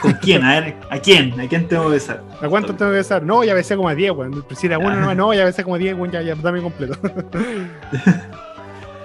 [0.00, 0.44] ¿con quién?
[0.44, 1.40] A ver, ¿a quién?
[1.40, 2.22] ¿A quién tengo que besar?
[2.40, 3.24] ¿A cuánto tengo que besar?
[3.24, 4.44] No, ya besé como a 10, weón.
[4.54, 6.96] Si era uno, no, no, ya besé como a 10, weón, ya, ya, dame completo.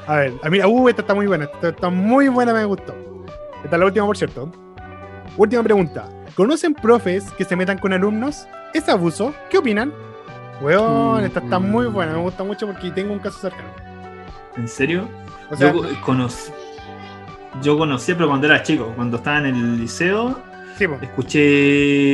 [0.05, 1.45] a ver, a mí, uh, esta está muy buena.
[1.45, 2.95] Esta está muy buena, me gustó.
[3.63, 4.51] Esta es la última, por cierto.
[5.37, 6.07] Última pregunta.
[6.38, 8.47] ¿Conocen profes que se metan con alumnos?
[8.71, 9.34] ¿Es abuso?
[9.50, 9.91] ¿Qué opinan?
[10.62, 13.69] Weón, esta está muy buena, me gusta mucho porque tengo un caso cercano.
[14.56, 15.10] ¿En serio?
[15.50, 16.52] O sea, yo conocí.
[17.63, 20.39] Yo conocí, pero cuando era chico, cuando estaba en el liceo,
[20.78, 21.39] sí, escuché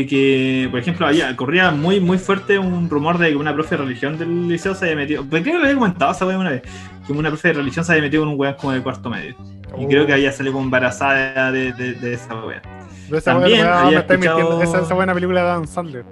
[0.08, 3.84] que, por ejemplo, había, corría muy muy fuerte un rumor de que una profe de
[3.84, 5.26] religión del liceo se había metido.
[5.26, 6.62] Pues creo que lo había comentado esa una vez.
[7.06, 9.36] Que una profe de religión se había metido con un weón como de cuarto medio.
[9.78, 9.88] Y Oh.
[9.90, 12.62] creo que había salido embarazada de, de, de esa weá.
[13.12, 14.62] Esa también había escuchado- mintiendo.
[14.62, 16.06] Esa, esa buena película de Adam Sandler.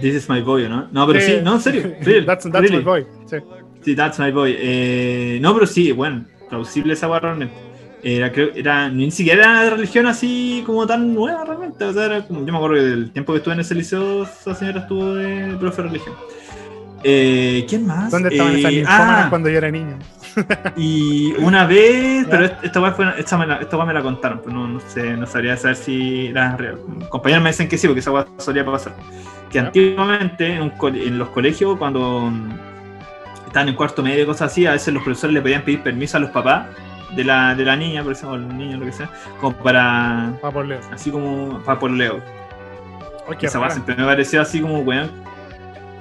[0.00, 0.88] This is my boy, ¿no?
[0.92, 1.94] No, pero sí, no, en serio.
[2.02, 2.78] real, that's that's really.
[2.78, 3.06] my boy.
[3.26, 3.36] Sí.
[3.84, 4.56] Sí, that's my boy.
[4.58, 7.54] Eh, no, pero sí, bueno, plausible esa realmente.
[8.02, 11.84] Era, creo, era, ni siquiera era de religión así como tan nueva realmente.
[11.84, 14.22] O sea, era como, yo me acuerdo que del tiempo que estuve en ese liceo,
[14.22, 16.14] esa señora estuvo de profe de religión.
[17.02, 18.10] Eh, ¿Quién más?
[18.10, 19.98] ¿Dónde estaban Eh, esas ah, cuando yo era niño?
[20.76, 24.54] Y una vez, pero esta- weá fue, esta me la, esta me la contaron, pero
[24.56, 26.78] no, no sé, no sabría saber si era real.
[27.08, 28.94] Compañeros me dicen que sí, porque esa weá solía pasar.
[29.50, 29.66] Que Ya.
[29.66, 32.50] antiguamente en, los colegios, cuando mm,
[33.46, 36.16] estaban en cuarto medio y cosas así, a veces los profesores le podían pedir permiso
[36.16, 36.66] a los papás
[37.16, 40.28] de la, de la niña, por ejemplo, o el niño, lo que sea, como para,
[40.42, 40.78] Ah, por Leo.
[40.92, 42.20] así como, para por Leo.
[43.40, 45.10] Esa weá siempre me pareció así como, weón,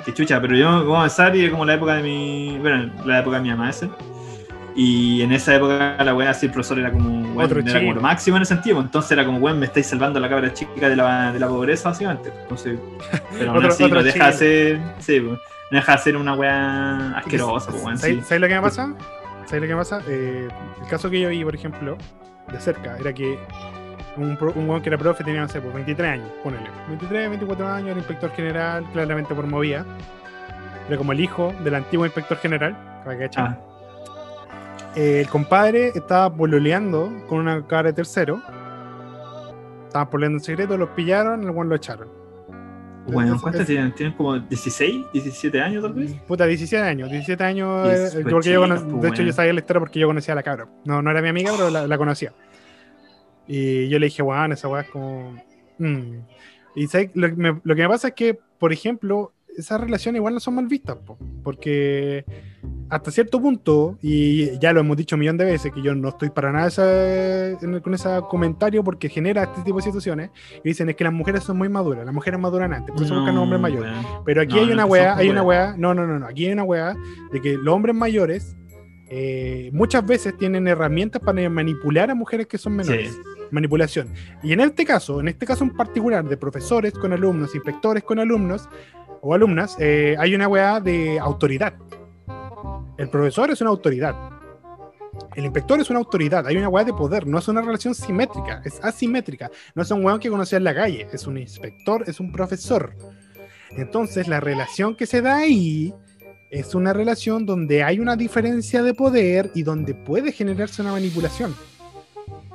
[0.06, 2.92] que chucha, pero yo vamos a pensar y es como la época de mi, bueno,
[3.06, 3.90] la época de mi mamá ese.
[4.76, 7.94] Y en esa época la weá así el profesor era como, weón, Otro era como
[7.94, 10.54] lo máximo en ese sentido, entonces era como, weón, me estáis salvando a la cabra
[10.54, 12.32] chica de la, de la pobreza, básicamente.
[12.42, 12.80] Entonces,
[13.38, 15.40] pero aún así no deja ser, sí, pues,
[15.72, 18.40] no deja de ser una weá asquerosa, pues, weón, ¿Sabes sí.
[18.40, 18.94] lo que me pasa?
[19.46, 20.02] ¿Sabes lo que me pasa?
[20.08, 20.48] Eh,
[20.82, 21.98] el caso que yo vi, por ejemplo,
[22.52, 23.40] de cerca, era que
[24.18, 26.70] un, un weón que era profe tenía, no sé, pues 23 años, ponele.
[26.88, 29.86] 23, 24 años, era inspector general, claramente promovía.
[30.88, 33.44] Era como el hijo del antiguo inspector general, ¿cachai?
[33.44, 33.58] Ah,
[34.96, 38.42] eh, el compadre estaba pololeando con una cara de tercero.
[39.88, 42.08] Estaban pololeando en secreto, los pillaron, el lo echaron.
[43.08, 43.94] Bueno, ¿cuántos tienen?
[43.96, 46.14] ¿Tienen como 16, 17 años tal vez?
[46.28, 47.10] Puta, 17 años.
[47.10, 47.88] 17 años.
[47.88, 50.00] Eh, es súper porque yo chica, cono- pues, de hecho, yo sabía la historia porque
[50.00, 50.68] yo conocía a la cabra.
[50.86, 52.34] No, no era mi amiga, pero la, la conocía.
[53.48, 55.36] Y yo le dije, weón, esa weá es como.
[55.80, 56.18] mm".
[56.76, 57.10] Y ¿sabes?
[57.16, 60.40] lo, que me, lo que me pasa es que, por ejemplo, esas relaciones igual no
[60.40, 62.26] son mal vistas, po, porque
[62.90, 66.10] hasta cierto punto, y ya lo hemos dicho un millón de veces, que yo no
[66.10, 70.32] estoy para nada esa- en- con ese comentario porque genera este tipo de situaciones,
[70.64, 73.14] y dicen es que las mujeres son muy maduras, las mujeres maduran antes, por eso
[73.16, 73.92] buscan No, hombres mayores.
[74.26, 76.54] Pero aquí No, hay una weá, hay una weá, no, no, no, no, aquí hay
[76.54, 76.96] una weá
[77.32, 78.56] de que los hombres mayores
[79.12, 83.12] eh, muchas veces tienen herramientas para manipular a mujeres que son menores.
[83.12, 83.18] Sí.
[83.50, 84.10] Manipulación.
[84.44, 88.20] Y en este caso, en este caso en particular, de profesores con alumnos, inspectores con
[88.20, 88.70] alumnos
[89.22, 91.74] o alumnas, eh, hay una weá de autoridad.
[92.98, 94.16] El profesor es una autoridad.
[95.36, 98.62] El inspector es una autoridad, hay una weá de poder, no es una relación simétrica,
[98.66, 99.50] es asimétrica.
[99.76, 102.94] No es un weón que conocía en la calle, es un inspector, es un profesor.
[103.72, 105.94] Entonces, la relación que se da ahí
[106.52, 111.56] es una relación donde hay una diferencia de poder y donde puede generarse una manipulación.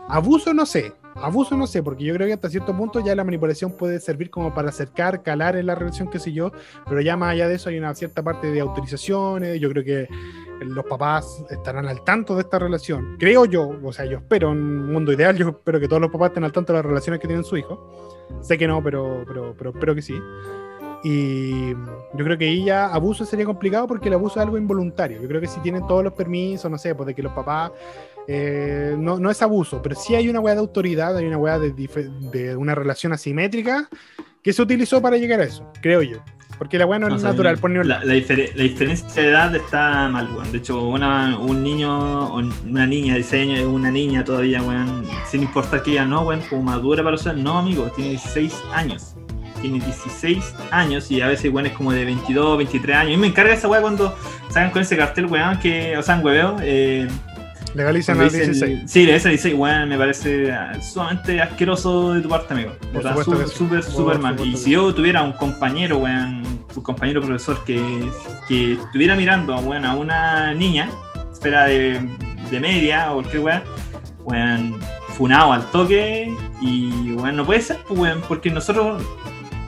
[0.09, 3.25] Abuso no sé, abuso no sé, porque yo creo que hasta cierto punto ya la
[3.25, 6.53] manipulación puede servir como para acercar, calar en la relación, qué sé yo,
[6.89, 10.09] pero ya más allá de eso hay una cierta parte de autorizaciones, yo creo que
[10.61, 14.59] los papás estarán al tanto de esta relación, creo yo, o sea, yo espero en
[14.59, 17.21] un mundo ideal, yo espero que todos los papás estén al tanto de las relaciones
[17.21, 20.15] que tienen su hijo, sé que no, pero, pero, pero espero que sí.
[21.07, 25.21] Y yo creo que ahí ya abuso sería complicado porque el abuso es algo involuntario.
[25.21, 27.73] Yo creo que si tienen todos los permisos, no sé, pues de que los papás.
[28.27, 31.59] Eh, no, no es abuso, pero sí hay una weá de autoridad, hay una weá
[31.59, 33.89] de, una relación asimétrica
[34.43, 36.19] que se utilizó para llegar a eso, creo yo.
[36.57, 39.55] Porque la weá no No, es sea, natural por la, la la diferencia de edad
[39.57, 40.53] está mal, weón.
[40.53, 45.05] De hecho, una, un niño una niña de 16 años es una niña todavía, weón.
[45.29, 47.37] Sin importar que ella no, weón, como madura para usar.
[47.37, 49.17] No, amigo, tiene 16 años.
[49.61, 53.15] Tiene 16 años y a veces, weón, es como de 22, 23 años.
[53.15, 54.17] Y me encarga esa weá cuando
[54.49, 57.09] salgan con ese cartel, weón, que, o sea, en hueveo, eh,
[57.75, 58.91] Legalizan cuando al dicen- 16.
[58.91, 62.73] Sí, ese 16, weón, me parece ah, sumamente asqueroso de tu parte, amigo.
[63.49, 64.39] Súper, súper, mal.
[64.47, 66.43] Y si yo tuviera un compañero, weón,
[66.75, 68.09] un compañero profesor que,
[68.49, 70.89] que estuviera mirando, weón, a una niña,
[71.33, 72.01] espera de,
[72.51, 73.63] de media o cualquier weón,
[74.25, 79.03] weón, funado al toque y, weón, no puede ser, pues, weón, porque nosotros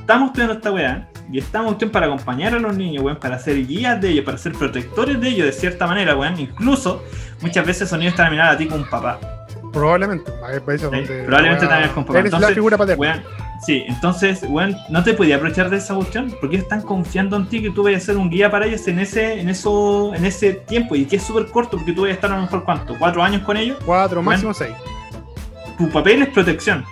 [0.00, 3.66] estamos estudiando esta weá y estamos cuestión para acompañar a los niños, weón, para ser
[3.66, 6.39] guías de ellos, para ser protectores de ellos de cierta manera, weón.
[6.39, 7.03] Incluso
[7.41, 9.18] muchas veces son niños te van a ti como un papá.
[9.72, 10.31] Probablemente.
[10.31, 12.18] Sí, donde probablemente la también con papá.
[12.20, 13.01] Eres la Entonces, figura paterna.
[13.01, 13.22] Weón,
[13.64, 17.61] sí, entonces, weón, no te podía aprovechar de esa cuestión porque están confiando en ti
[17.61, 20.55] que tú vayas a ser un guía para ellos en ese, en eso, en ese
[20.55, 22.97] tiempo y que es súper corto porque tú vayas a estar a lo mejor cuánto,
[22.99, 23.77] cuatro años con ellos.
[23.85, 24.74] Cuatro, máximo seis.
[25.77, 26.85] Tu papel es protección.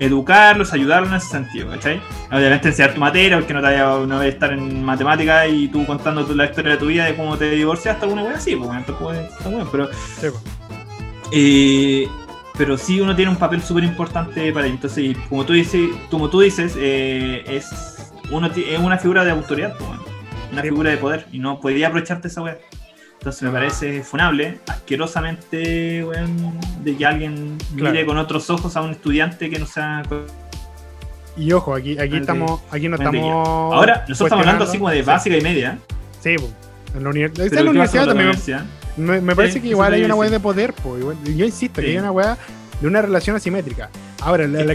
[0.00, 2.00] Educarlos, ayudarlos en ese sentido, ¿cachai?
[2.32, 5.68] Obviamente enseñar tu materia, porque no te vaya no vaya a estar en matemática y
[5.68, 8.68] tú contando la historia de tu vida de cómo te divorciaste, alguna wea así, pues,
[8.70, 10.34] weón, tampoco es- está bueno, pero Sí, pues.
[11.32, 12.08] eh,
[12.56, 14.74] pero sí uno tiene un papel súper importante para ello.
[14.76, 19.74] Entonces, como tú dices, como tú dices eh, es, uno es una figura de autoridad,
[19.76, 20.02] pues, bueno,
[20.52, 20.68] una Sí.
[20.68, 22.58] figura de poder, y no podía aprovecharte esa weá.
[23.20, 27.92] Entonces me parece funable, asquerosamente, weón, de que alguien Claro.
[27.92, 30.02] mire con otros ojos a un estudiante que no sea...
[31.36, 33.22] Y ojo, aquí, aquí estamos, aquí no estamos.
[33.22, 35.02] Ahora, nosotros estamos hablando así como de Sí.
[35.02, 35.78] básica y media,
[36.22, 36.50] Sí, pues.
[36.94, 38.64] En la, univers- en la ¿qué pasa universidad la también me- universidad?
[38.96, 41.88] me, me parece Sí, que igual hay una weá de poder, igual- Yo insisto, que
[41.88, 42.36] hay una weá
[42.80, 43.90] de una relación asimétrica.
[44.22, 44.72] Ahora, la,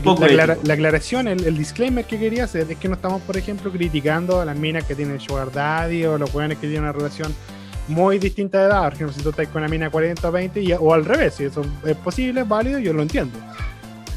[0.74, 4.46] aclaración, el, el disclaimer que quería hacer es que no estamos, por ejemplo, criticando a
[4.46, 7.34] las minas que tienen sugar daddy o los weones que tienen una relación
[7.88, 8.84] muy distinta de edad.
[8.84, 11.36] Por ejemplo, si tú estás con una mina 40 o 20, y- o al revés,
[11.36, 13.38] si eso es posible, es válido, yo lo entiendo.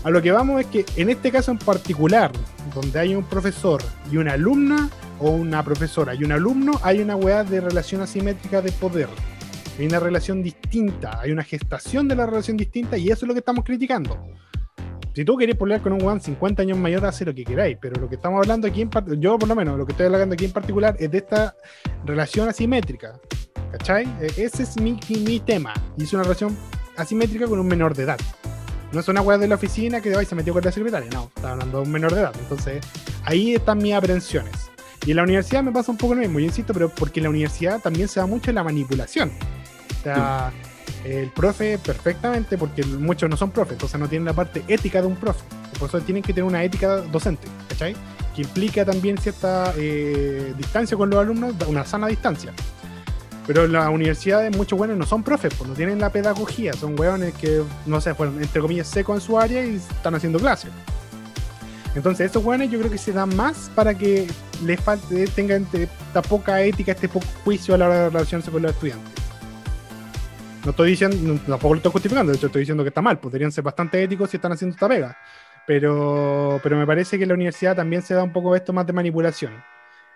[0.05, 2.31] A lo que vamos es que en este caso en particular,
[2.75, 4.89] donde hay un profesor y una alumna,
[5.21, 9.09] o una profesora y un alumno, hay una weá de relación asimétrica de poder.
[9.77, 13.35] Hay una relación distinta, hay una gestación de la relación distinta y eso es lo
[13.35, 14.17] que estamos criticando.
[15.15, 18.01] Si tú querés pelear con un weón 50 años mayor, hace lo que queráis, pero
[18.01, 18.91] lo que estamos hablando aquí, en
[19.21, 21.55] yo por lo menos, lo que estoy hablando aquí en particular es de esta
[22.05, 23.19] relación asimétrica.
[23.73, 24.05] ¿Cachai?
[24.21, 25.75] Eh, Ese es mi, mi, tema.
[25.97, 26.57] Y es una relación
[26.97, 28.19] asimétrica con un menor de edad.
[28.93, 31.11] No es una weá de la oficina que ay, se metió con la secretaria.
[31.13, 32.33] No, está hablando de un menor de edad.
[32.39, 32.81] Entonces,
[33.25, 34.71] ahí están mis aprensiones.
[35.07, 37.25] Y en la universidad me pasa un poco lo mismo, yo insisto, pero porque en
[37.25, 39.31] la universidad también se da mucho la manipulación.
[39.99, 40.53] O sea,
[41.05, 45.07] el profe perfectamente, porque muchos no son profes, entonces no tienen la parte ética de
[45.07, 45.45] un profe.
[45.71, 47.95] Los profesores tienen que tener una ética docente, ¿cachai?
[48.35, 52.53] Que implica también cierta eh, distancia con los alumnos, una sana distancia.
[53.47, 57.33] Pero las universidades, muchos buenos no son profes, pues no tienen la pedagogía, son weones
[57.35, 60.71] que, no sé, fueron entre comillas secos en su área y están haciendo clases.
[61.95, 64.29] Entonces, estos weones yo creo que se dan más para que
[64.65, 68.63] les falte, tengan esta poca ética, este poco juicio a la hora de relacionarse con
[68.63, 69.18] los estudiantes.
[70.69, 73.51] No estoy diciendo, tampoco lo estoy justificando, de hecho estoy diciendo que está mal, podrían
[73.51, 75.17] ser bastante éticos si están haciendo esta pega.
[75.67, 78.87] Pero, pero me parece que en la universidad también se da un poco esto más
[78.87, 79.53] de manipulación.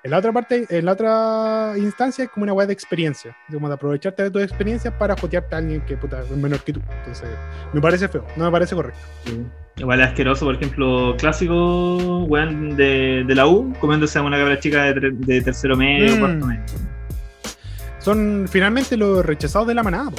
[0.05, 3.67] En la otra parte, en la otra instancia es como una weá de experiencia, como
[3.67, 6.83] de aprovecharte de tus experiencias para jotearte a alguien que puta, es menor que tú.
[6.99, 7.31] Entonces,
[7.73, 9.01] me parece feo, no me parece correcto.
[9.25, 9.43] Sí.
[9.79, 14.61] Igual es asqueroso, por ejemplo, clásico, weón, de, de la U, comiéndose a una cabra
[14.61, 16.19] chica de, de tercero medio, Mm.
[16.21, 16.63] cuarto medio.
[18.01, 20.11] Son finalmente los rechazados de la manada.
[20.11, 20.17] po.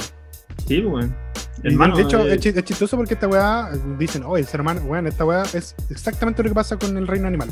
[0.66, 1.14] Sí, weón.
[1.62, 4.60] Hermano, de hecho, eh, es, chi- es chistoso porque esta weá dicen, oh, el ser
[4.60, 7.48] humano, weón, esta weá es exactamente lo que pasa con el reino animal.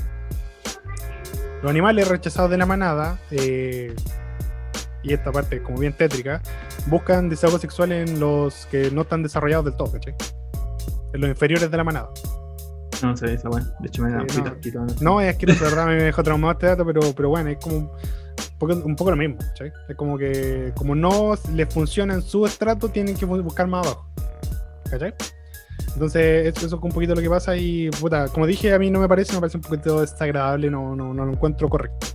[1.63, 3.95] Los animales rechazados de la manada, eh,
[5.03, 6.43] y esta parte como bien tétrica,
[6.87, 10.15] buscan desahogo sexual en los que no están desarrollados del todo, ¿cachai?
[11.13, 12.09] En los inferiores de la manada.
[13.03, 13.73] no sé esa weón.
[13.81, 14.27] De hecho, me da un
[14.75, 14.87] no.
[15.01, 15.21] ¿no?
[15.21, 17.93] Es que de verdad me dejó traumado este dato, pero, pero bueno, es como
[18.53, 19.73] un poco, un poco lo mismo, ¿cachai?
[19.89, 23.87] Es como que como no les funciona en su estrato, tienen que bu- buscar más
[23.87, 24.07] abajo,
[24.91, 25.15] ¿cachai?
[25.95, 28.91] Entonces, eso, eso es un poquito lo que pasa y, puta, como dije, a mí
[28.91, 32.07] no me parece, me parece un poquito desagradable, no, no, no lo encuentro correcto.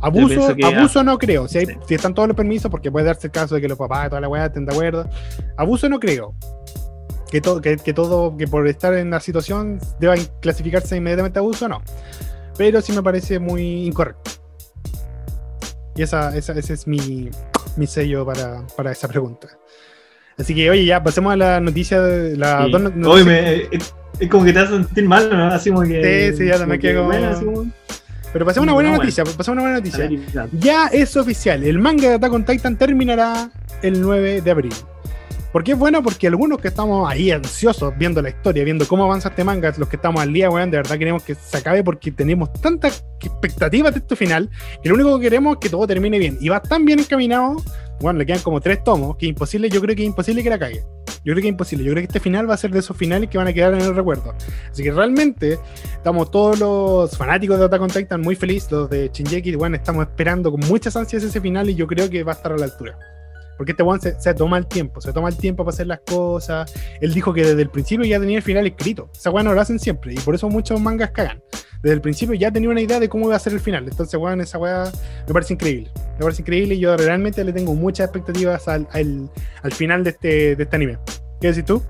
[0.00, 1.72] Abuso, abuso no creo, si, hay- Sí.
[1.88, 4.20] si están todos los permisos, porque puede darse el caso de que los papás toda
[4.20, 5.08] la weá estén de acuerdo.
[5.56, 6.34] Abuso no creo.
[7.30, 11.68] Que todo, que, que todo, que por estar en la situación deba clasificarse inmediatamente abuso,
[11.68, 11.82] no
[12.58, 14.30] pero sí me parece muy incorrecto.
[15.96, 17.30] Y esa, esa- ese es mi,
[17.76, 19.48] mi sello para, para esa pregunta.
[20.38, 22.72] Así que, oye, ya pasemos a la noticia de la Sí.
[22.94, 25.46] no- Oye, me- es, es como que te hace sentir mal, ¿no?
[25.46, 26.30] Así como que.
[26.32, 27.08] Sí, sí, ya también quedo-
[27.40, 27.66] como-
[28.32, 30.08] Pero pasemos una buena No, noticia, pasemos una buena noticia.
[30.08, 30.48] ver.
[30.52, 33.50] Ya es oficial, el manga de Attack on Titan terminará
[33.82, 34.74] el 9 de abril.
[35.56, 36.02] ¿Por qué es bueno?
[36.02, 39.88] Porque algunos que estamos ahí ansiosos viendo la historia, viendo cómo avanza este manga, los
[39.88, 43.94] que estamos al día, weón, de verdad queremos que se acabe porque tenemos tantas expectativas
[43.94, 44.50] de este final
[44.82, 46.36] que lo único que queremos es que todo termine bien.
[46.42, 47.56] Y va tan bien encaminado,
[48.02, 50.58] bueno, le quedan como tres tomos, que imposible, yo creo que es imposible que la
[50.58, 50.84] cague.
[51.24, 51.84] Yo creo que es imposible.
[51.86, 53.72] Yo creo que este final va a ser de esos finales que van a quedar
[53.72, 54.34] en el recuerdo.
[54.70, 55.58] Así que realmente
[55.94, 60.06] estamos todos los fanáticos de Attack on Titan muy felices, los de Shinjeki, bueno, estamos
[60.06, 62.66] esperando con muchas ansias ese final y yo creo que va a estar a la
[62.66, 63.15] altura.
[63.56, 66.00] Porque este one se, se toma el tiempo, se toma el tiempo para hacer las
[66.00, 66.72] cosas.
[67.00, 69.10] Él dijo que desde el principio ya tenía el final escrito.
[69.14, 71.42] Esa weá no lo hacen siempre y por eso muchos mangas cagan.
[71.82, 73.86] Desde el principio ya tenía una idea de cómo iba a ser el final.
[73.88, 74.90] Entonces, weón, esa weá
[75.26, 75.90] me parece increíble.
[76.18, 79.30] Me parece increíble y yo realmente le tengo muchas expectativas al, al,
[79.62, 80.98] al final de este, de este anime.
[81.40, 81.82] ¿Qué decís tú?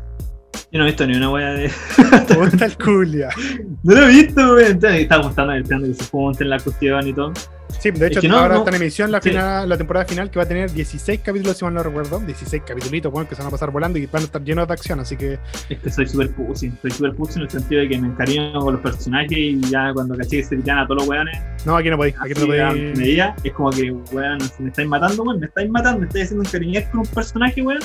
[0.73, 1.71] Yo no he visto ni una wea de.
[2.27, 3.29] ¿Te gusta el culia?
[3.83, 4.73] No lo he visto, weón.
[4.73, 7.33] Entonces, Estaba gustando el plan de que se la cuestión y todo.
[7.81, 8.61] Sí, de hecho, Es que no, ahora no.
[8.61, 9.31] está en emisión la, Sí.
[9.31, 12.21] final, la temporada final que va a tener 16 capítulos, si mal no recuerdo.
[12.21, 14.73] 16 capítulos, bueno, que se van a pasar volando y van a estar llenos de
[14.75, 15.39] acción, así que
[15.69, 16.73] Es que soy super pussy.
[16.83, 19.93] Soy super pussy en el sentido de que me encariño con los personajes y ya
[19.93, 22.47] cuando caché que se quitan a todos los weones, no, aquí no podéis, aquí no
[22.47, 22.99] podéis.
[22.99, 26.25] medida, es como que, weón, si me estáis matando, weón, me estáis matando, me estáis
[26.27, 27.81] haciendo encariñar con un personaje, weón,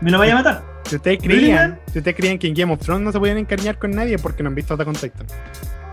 [0.00, 0.62] me lo vaya a matar.
[0.84, 3.78] Si ustedes creían, si ustedes creían que en Game of Thrones no se podían encariñar
[3.78, 5.26] con nadie porque no han visto on Titan.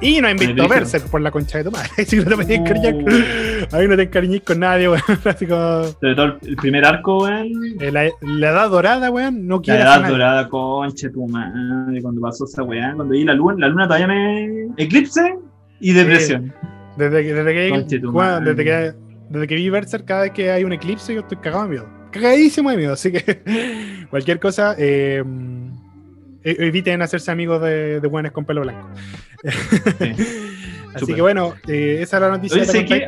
[0.02, 0.68] Y no han visto.
[0.68, 1.90] Berserk por la concha de tu madre.
[2.06, 3.04] Si no te Uh.
[3.04, 3.80] con...
[3.80, 5.02] Ahí no te encariñís con nadie, weón.
[5.26, 5.84] Así como...
[5.84, 7.48] Sobre todo el, primer arco, weón.
[7.80, 12.22] eh, La, la edad dorada, weón, no La quiere edad dorada, concha tu madre, cuando
[12.22, 14.68] pasó esa weá, cuando vi la luna, la luna todavía me.
[14.78, 15.36] eclipse
[15.80, 16.54] y depresión.
[16.98, 18.54] Desde que, desde que, bueno, madre.
[18.54, 18.94] desde que,
[19.30, 21.88] desde que vi Berserk, cada vez que hay un eclipse, yo estoy cagado de miedo.
[22.12, 22.94] Cagadísimo de miedo.
[22.94, 23.42] Así que
[24.10, 25.24] cualquier cosa, eh,
[26.44, 28.88] eviten hacerse amigos de, de buenas con pelo blanco.
[30.94, 31.16] Así súper.
[31.16, 32.62] que bueno, eh, esa es la noticia.
[32.62, 33.08] Oye, que,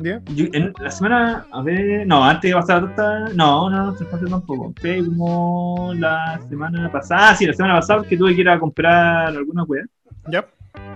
[0.00, 0.22] ¿Ya?
[0.34, 4.06] yo en la semana, a ver, no, antes de pasar esta, no, no, no se
[4.06, 4.72] pasó tampoco.
[4.80, 8.58] Fue como la semana pasada, ah, sí, la semana pasada que tuve que ir a
[8.58, 9.84] comprar alguna weá.
[10.30, 10.46] ¿Ya?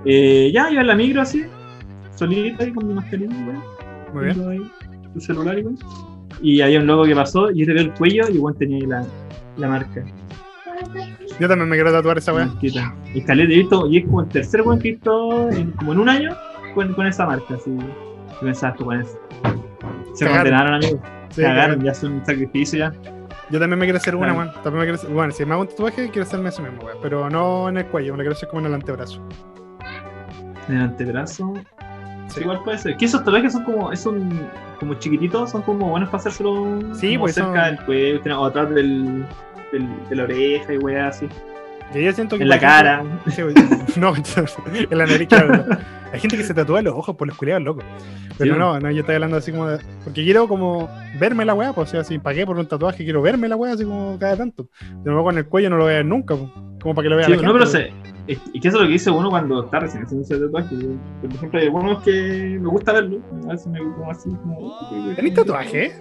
[0.06, 1.44] Eh, ya, iba en la micro así,
[2.14, 3.62] solita ahí con mi mascarilla, weá.
[4.14, 4.48] Muy bien.
[4.48, 5.74] ahí tu celular y weá.
[6.40, 8.78] Y había un loco que pasó y yo le veo el cuello y igual tenía
[8.78, 9.04] ahí la,
[9.58, 10.04] la marca.
[11.40, 12.48] Yo también me quiero tatuar esa weá.
[12.62, 15.92] Y caleta, he visto, y es como el tercer weón que he visto en, como
[15.92, 16.36] en un año
[16.74, 17.70] con, con esa marca, así.
[17.70, 19.18] Y pensaba, tú con eso.
[20.14, 20.42] Se Cagaron.
[20.44, 21.00] condenaron, amigos.
[21.30, 22.92] Sí, Cagaron, ya son un sacrificio ya.
[23.50, 24.52] Yo también me quiero hacer una, weón.
[24.62, 26.98] También me quiero hacer- Bueno, si me hago un tatuaje, quiero hacerme eso mismo, weón.
[27.00, 29.22] Pero no en el cuello, me lo quiero hacer como en el antebrazo.
[30.68, 31.54] En el antebrazo.
[32.28, 32.40] Sí.
[32.42, 32.96] Igual puede ser.
[32.98, 34.28] Que esos tatuajes son como, son
[34.80, 38.70] como chiquititos, son como buenos para hacérselo Sí, pues cerca son- del cuello, o atrás
[38.74, 39.24] del,
[39.72, 41.26] del, de la oreja y weá así.
[41.94, 42.42] Y yo siento que.
[42.42, 43.02] En la cara.
[43.96, 45.64] No, en la nariz, claro.
[46.12, 47.84] Hay gente que se tatúa los ojos por los culiados locos.
[48.36, 48.58] Pero Sí.
[48.60, 49.78] no, no, yo estoy hablando así como de.
[50.04, 50.88] Porque quiero como
[51.18, 53.72] verme la weá, pues o sea, si pagué por un tatuaje, quiero verme la weá
[53.72, 54.68] así como cada tanto.
[55.02, 56.50] De nuevo con el cuello no lo voy a ver nunca, pues.
[56.82, 57.92] como para que lo vea Sí, la no, pero se,
[58.26, 60.76] es- y que eso es lo que dice uno cuando está recién haciendo ese tatuaje.
[60.76, 60.88] Yo,
[61.22, 63.18] Por ejemplo, hay algunos que me gusta verlo.
[63.48, 65.14] A veces me como así como.
[65.16, 65.92] ¿Tenés tatuaje?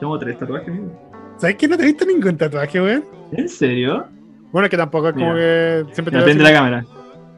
[0.00, 0.68] Tengo tres tatuajes.
[0.68, 1.09] amigo.
[1.40, 3.02] ¿Sabes que no te he visto ningún tatuaje, weón?
[3.32, 4.06] ¿En serio?
[4.52, 6.84] Bueno, es que tampoco es como que siempre te Depende de la cámara.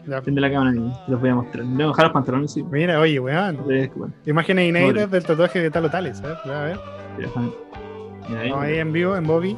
[0.04, 0.72] Depende de la cámara.
[1.06, 1.64] los voy a mostrar.
[1.64, 2.64] Voy a bajar los pantalones, sí.
[2.64, 3.58] Mira, oye, weón.
[4.26, 6.36] Imágenes inéditas del tatuaje de tal o tales, ¿sabes?
[6.46, 6.78] A ver.
[8.28, 8.78] Mira ahí.
[8.78, 9.56] En vivo, en Bobby.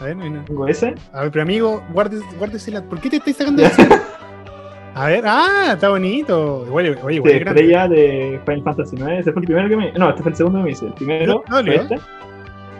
[0.00, 0.44] A ver, mira.
[0.44, 0.94] Tengo ese.
[1.12, 2.82] A ver, pero amigo, guárdese, guárdese la.
[2.82, 3.82] ¿Por qué te estáis sacando eso?
[4.96, 6.64] A ver, ah, está bonito.
[6.70, 7.62] Oye, oye, grande.
[7.62, 9.08] estrella de Final Fantasy IX.
[9.10, 9.92] Ese fue el primero que me.
[9.94, 10.86] No, este fue el segundo que me hice.
[10.86, 11.72] El primero No, no, no.
[11.72, 11.98] este.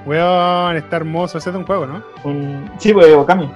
[0.07, 1.39] Weón, está hermoso.
[1.39, 2.03] Ese es de un juego, ¿no?
[2.25, 2.71] Un...
[2.79, 3.51] Sí, pues Okami.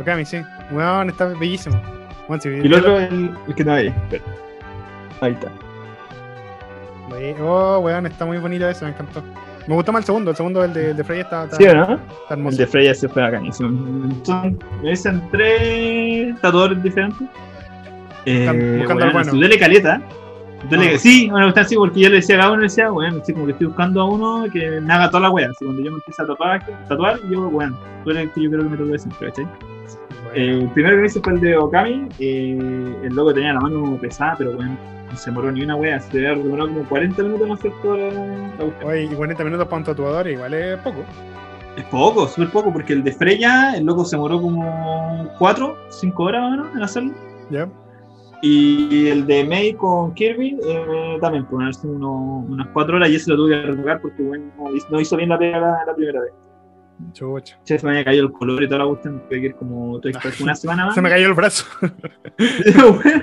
[0.00, 0.40] Okami, sí.
[0.70, 1.80] Weón, está bellísimo.
[2.28, 3.88] Weón, si Y el otro, el, el que no hay.
[3.88, 4.24] Espera.
[5.20, 5.48] Ahí está.
[7.40, 9.22] Oh, weón, está muy bonito ese, me encantó.
[9.66, 10.30] Me gustó más el segundo.
[10.30, 11.82] El segundo, el de, el de Freya, está, está, ¿Sí no?
[11.82, 12.56] está El hermoso.
[12.58, 13.68] de Freya se fue bacanísimo.
[14.24, 17.26] Son, me dicen tres tatuadores diferentes.
[18.24, 19.30] Eh, Buscan- buscando al bueno.
[19.32, 19.38] si
[20.70, 20.98] Ah.
[20.98, 23.32] Sí, bueno, está así porque yo le decía a cada uno, le decía, bueno, así
[23.32, 25.48] como que estoy buscando a uno que me haga toda la wea.
[25.50, 28.50] Así cuando yo me empiezo a tatuar, tatuar yo, bueno, tú eres el que yo
[28.50, 29.46] creo que me tatúe siempre, ¿cachai?
[30.34, 32.08] Eh, el primero que me hice fue el de Okami.
[32.18, 34.76] eh, el loco tenía la mano pesada, pero bueno,
[35.10, 36.00] no se moró ni una wea.
[36.00, 38.90] Se había demorado como 40 minutos en hacer toda la, la cuestión.
[38.90, 41.04] Oye, y 40 minutos para un tatuador, igual es poco.
[41.76, 46.22] Es poco, súper poco, porque el de Freya, el loco se moró como 4, 5
[46.24, 47.12] horas más o menos en hacerlo.
[47.50, 47.68] ¿Ya?
[48.40, 53.16] Y el de May con Kirby eh, también, por ponerse uno, unas 4 horas y
[53.16, 54.44] ese lo tuve que retocar porque bueno,
[54.90, 56.32] no hizo- bien la pega la, la primera vez.
[57.12, 57.58] Chucha.
[57.64, 60.00] Se me había caído el color y toda la tuve que ir como
[60.42, 60.94] una semana más.
[60.94, 61.64] Se me cayó el brazo.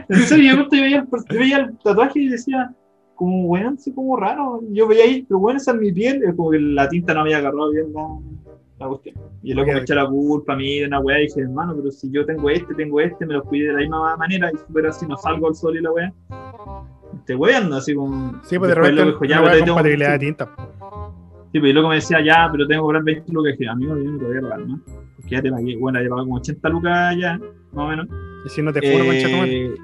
[0.10, 2.74] En serio, yo, veía, el, yo veía el tatuaje y decía,
[3.16, 4.62] como, weón, así como raro.
[4.72, 7.38] Yo veía ahí, pero bueno, esa es mi piel, como que la tinta no había
[7.38, 7.92] agarrado bien
[8.80, 9.16] la cuestión.
[9.42, 9.82] Y el loco me Ok.
[9.84, 12.50] echó la culpa a mí de una weá y dije, hermano, pero si yo tengo
[12.50, 15.48] este, tengo este, me los cuidé de la misma manera y super así no salgo
[15.48, 16.14] al sol y la weá.
[17.26, 18.40] Te weando, así como.
[18.44, 20.56] Sí, pues de repente dijo, ya, pero compatibilidad de tinta.
[21.56, 23.54] Sí, pues y luego me decía, ya, pero tengo que cobrar 20 lucas.
[23.54, 24.82] Y dije, amigo, yo no te voy a pagar, ¿no?
[25.16, 27.40] Porque ya te pagué, bueno, ya pagué como 80 lucas ya,
[27.72, 28.08] más o menos.
[28.46, 29.66] Y si no te madre.
[29.68, 29.76] Eh,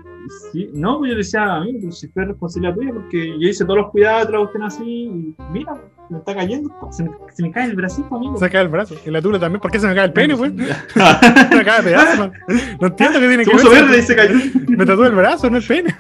[0.52, 3.78] sí, no, pues yo le decía, amigo, si fue responsabilidad tuya, porque yo hice todos
[3.78, 5.74] los cuidados, otra cuestión así, y mira,
[6.10, 8.36] me está cayendo, se me, se me cae el bracito, amigo.
[8.36, 8.96] Se me cae el brazo.
[9.06, 9.62] Y la tula también.
[9.62, 10.52] ¿Por qué se me cae el pene, güey?
[10.58, 12.34] se me cae de pedazo, man.
[12.82, 13.66] No entiendo qué tiene que ver.
[13.66, 14.36] verde y se cayó.
[14.68, 15.96] Me tatuó el brazo, no el pene.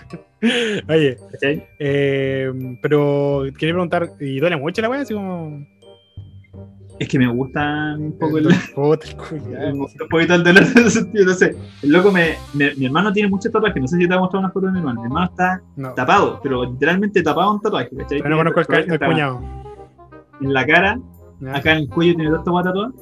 [0.89, 1.63] Oye, ¿Cachai?
[1.79, 5.01] eh, pero quería preguntar, ¿y duele mucho la weá?
[5.01, 5.65] Así como.
[6.99, 8.51] Es que me gusta un poco el, el
[9.49, 11.55] me gusta un poquito el dolor en ese sentido, no sé.
[11.81, 14.19] El loco me, me- mi hermano tiene muchos tatuajes, no sé si te voy a
[14.21, 15.01] mostrar una foto de mi hermano.
[15.01, 18.21] Mi hermano está No, tapado, pero literalmente tapado un tatuaje, ¿cachai?
[18.21, 19.41] pero no conozco el, el cuñado.
[20.41, 20.99] En la cara,
[21.53, 22.93] acá en el cuello tiene dos tatuajes.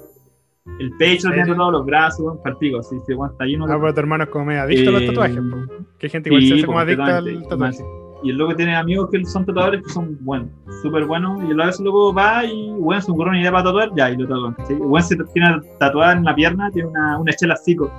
[0.79, 1.53] El pecho ¿En tiene serio?
[1.53, 4.45] tatuado, los brazos, palpico, así, se está lleno de Ah, pero tu hermano es como
[4.45, 5.37] medio adicto a los Eh, tatuajes.
[5.39, 5.85] po.
[5.97, 7.83] Que gente igual sí, se hace como adicta al tatuaje.
[8.21, 10.49] Y el loco tiene amigos que son tatuadores que son buenos,
[10.81, 11.41] súper buenos.
[11.43, 14.53] Y el loco va y, bueno, se ocurre una idea para tatuar, ya, y lo.
[14.55, 14.75] ¿cachai?
[14.75, 17.89] El weón se tiene tatuada en la pierna, tiene una, una chela cico.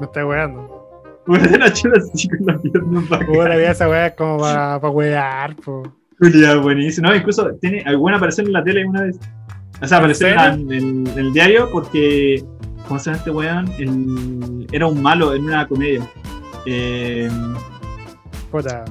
[0.00, 0.76] Me está weando.
[1.28, 5.82] Una chela cico en la pierna, Puta, esa weá es como para pa wear, po.
[6.18, 7.08] Culiao, buenísimo.
[7.08, 9.20] No, incluso tiene alguna aparición en la tele una vez.
[9.80, 10.72] O sea, ¿En apareció en, el,
[11.08, 12.44] en el diario porque,
[12.86, 13.70] ¿cómo se llama este weón?
[13.78, 16.02] El- era un malo en una comedia.
[16.66, 17.30] Eh,
[18.50, 18.84] Puta,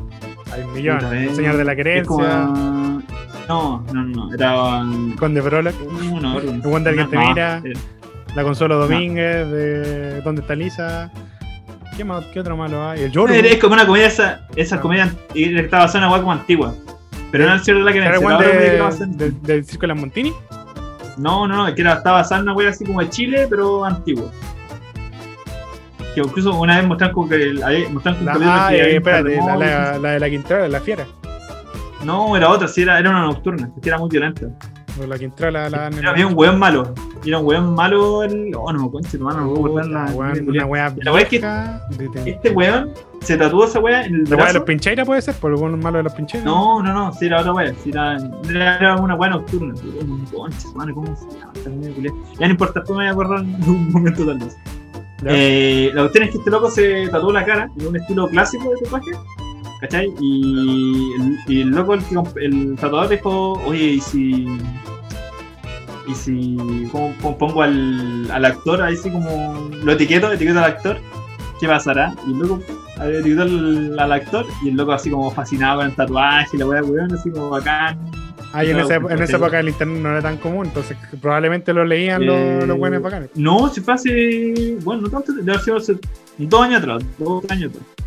[0.52, 1.04] hay un millón.
[1.14, 1.36] El eh.
[1.36, 2.24] señor de la es como-
[3.48, 4.82] No, no, no, era.
[4.82, 5.42] um, Conde.
[5.42, 7.62] El Wonder que te No, mira.
[7.66, 7.74] eh,
[8.36, 11.12] la Consuelo Domínguez, de ¿Dónde está Lisa?
[11.96, 13.04] ¿Qué, más, ¿Qué otro malo hay?
[13.04, 13.44] El Jordan.
[13.44, 14.82] Es como una comedia, esa, esa Ah.
[14.82, 16.76] comedia y estaba basada en una como antigua.
[17.32, 19.88] Pero no el cierre de la que ¿Era el era que de, del Circo de
[19.88, 20.34] las Montini?
[21.18, 24.32] No, no, no, que era, estaba basada en una así como de Chile, pero antigua.
[26.14, 28.34] Que incluso una vez mostraron como que el- ahí mostraron La,
[28.66, 29.60] ah, que eh, espérate, la, terremoto.
[29.60, 31.06] la, la de la Quintrala, la fiera.
[32.04, 34.48] No, era otra, sí, era, era una nocturna, que era muy violenta.
[35.06, 35.88] La Quintrala, la.
[35.88, 36.94] Era, había un weón malo.
[37.26, 38.52] Era un weón malo el.
[38.56, 42.30] Oh, no, conche, hermano, no puedo acordar la- weón, una wea La wea es que-
[42.32, 42.92] Este weón
[43.22, 45.36] se tatuó esa weá en el ¿La wea de los pincheiras puede ser?
[45.36, 46.46] ¿Por algún malo de los pincheiras?
[46.46, 48.18] No, no, no, sí era otra wea, sí era,
[48.50, 49.74] era, una wea nocturna.
[50.34, 51.54] Conche, hermano, ¿cómo se llama?
[52.40, 54.58] Ya no importa, después me voy a acordar en un momento tal vez.
[55.26, 58.70] Eh, la cuestión es que este loco se tatuó la cara en un estilo clásico
[58.70, 59.12] de tatuaje,
[59.82, 60.12] ¿cachai?
[60.20, 62.02] Y el, y el loco, el,
[62.42, 64.48] el tatuador dijo, oye, ¿y si,
[66.08, 66.58] Y si
[66.92, 70.98] pongo, pongo- pongo al, al actor, ahí sí como lo etiqueto, etiqueto al actor,
[71.60, 72.14] ¿qué pasará?
[72.28, 72.60] Y luego
[73.04, 76.66] etiqueto al, al actor y el loco así como fascinado con el tatuaje y la
[76.66, 78.00] weá, weón, así como bacán.
[78.54, 80.96] Ahí en, No, esa, en porque- esa época el internet no era tan común, entonces
[81.22, 83.30] probablemente lo leían los, Eh, los buenos bacanes.
[83.36, 84.78] No, si fue hace.
[84.84, 85.98] Bueno, no tanto, sido hace
[86.38, 88.07] dos años atrás, dos años atrás.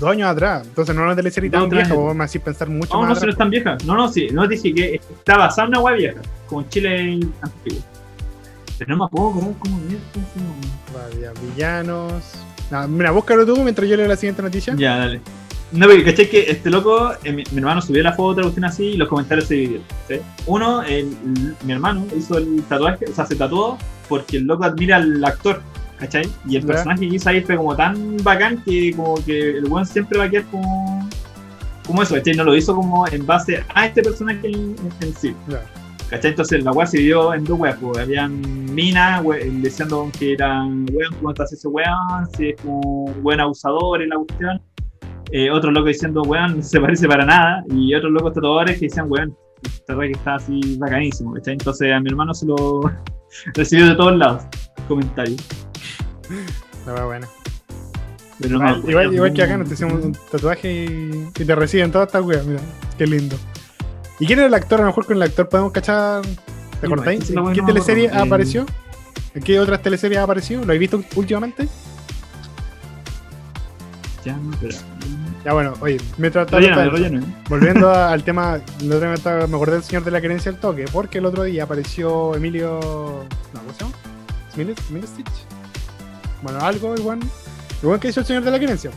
[0.00, 3.00] Dos años atrás, entonces no era una teleserie tan vieja, vos me pensar mucho No,
[3.02, 3.34] más no, si no atrás.
[3.34, 3.76] es tan vieja.
[3.84, 7.80] No, no, sí, no dije que está basada en una weá vieja, como Chile antiguo.
[8.78, 12.12] Pero no me puedo acordar cómo mierda villanos.
[12.70, 14.74] No, mira, búscalo tú mientras yo leo la siguiente noticia.
[14.76, 15.20] Ya, dale.
[15.72, 18.64] No, porque caché que este loco, eh, mi, mi hermano subió la foto, la cuestión
[18.64, 19.86] así, y los comentarios se dividieron.
[20.08, 20.14] ¿sí?
[20.46, 21.14] Uno, el-
[21.64, 23.78] mi hermano hizo el tatuaje, o sea, se tatuó
[24.08, 25.62] porque el loco admira al actor,
[26.00, 26.28] ¿cachai?
[26.48, 26.68] Y el Ya.
[26.68, 30.24] personaje que hizo ahí fue como tan bacán que como que el weón siempre va
[30.24, 31.08] a quedar como,
[31.86, 32.34] como eso, ¿cachai?
[32.34, 35.34] No lo hizo como en base a este personaje en, en sí.
[36.08, 36.30] ¿Cachai?
[36.32, 38.40] Entonces la weá se dividió en dos weas, pues habían
[38.74, 39.22] minas
[39.62, 42.26] diciendo que eran weón, ¿cómo estás ese weón?
[42.36, 44.60] Si es como buen abusador y la cuestión.
[45.32, 47.62] Eh, otro loco diciendo weón, no se parece para nada.
[47.70, 51.52] Y otros locos tatuadores que decían weón, esta weá que está así bacanísimo, ¿cachai?
[51.52, 52.80] Entonces a mi hermano se lo
[53.54, 54.42] recibió de todos lados,
[54.88, 55.38] comentarios.
[56.86, 57.28] La wea buena.
[58.40, 61.54] Pero no, Igual, igual, igual que acá nos te hacemos un tatuaje y, y te
[61.54, 62.60] reciben todas estas weas, mira,
[62.96, 63.36] qué lindo.
[64.18, 64.78] ¿Y quién era el actor?
[64.80, 66.22] A lo mejor con el actor podemos cachar.
[66.22, 67.20] ¿Te Sí, acordáis?
[67.22, 68.04] esa es la ¿En wea qué no me teleserie.
[68.06, 68.66] Eh, apareció?
[69.34, 70.60] ¿En qué otras teleseries ha aparecido?
[70.60, 71.68] ¿Lo habéis visto últimamente?
[74.24, 74.76] ya, no, pero...
[75.44, 75.98] Ya bueno, oye,
[76.84, 77.26] tanto- relleno.
[77.48, 80.52] Volviendo a- al tema, el otro día me, me acordé del señor de la querencia
[80.52, 82.78] del toque, porque el otro día apareció Emilio.
[83.54, 83.94] No, ¿cómo se llama?
[84.54, 85.28] ¿Emilio, Emilio Stitch?
[86.42, 87.20] Bueno, algo igual.
[87.82, 88.90] Igual que hizo el señor de la querencia.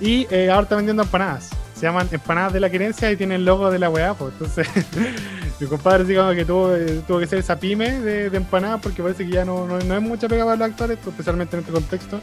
[0.00, 1.50] Y eh, ahora está vendiendo empanadas.
[1.74, 4.32] Se llaman empanadas de la querencia y tienen el logo de la weá, pues.
[4.32, 4.68] Entonces,
[5.60, 8.80] mi compadre así como que tuvo, eh, tuvo que ser esa pyme de, de empanadas
[8.82, 11.56] porque parece que ya no, no, no es mucha pega para los actores, pues, especialmente
[11.56, 12.20] en este contexto.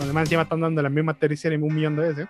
[0.00, 2.28] Además, encima están dando las mismas teleseries un millón de veces.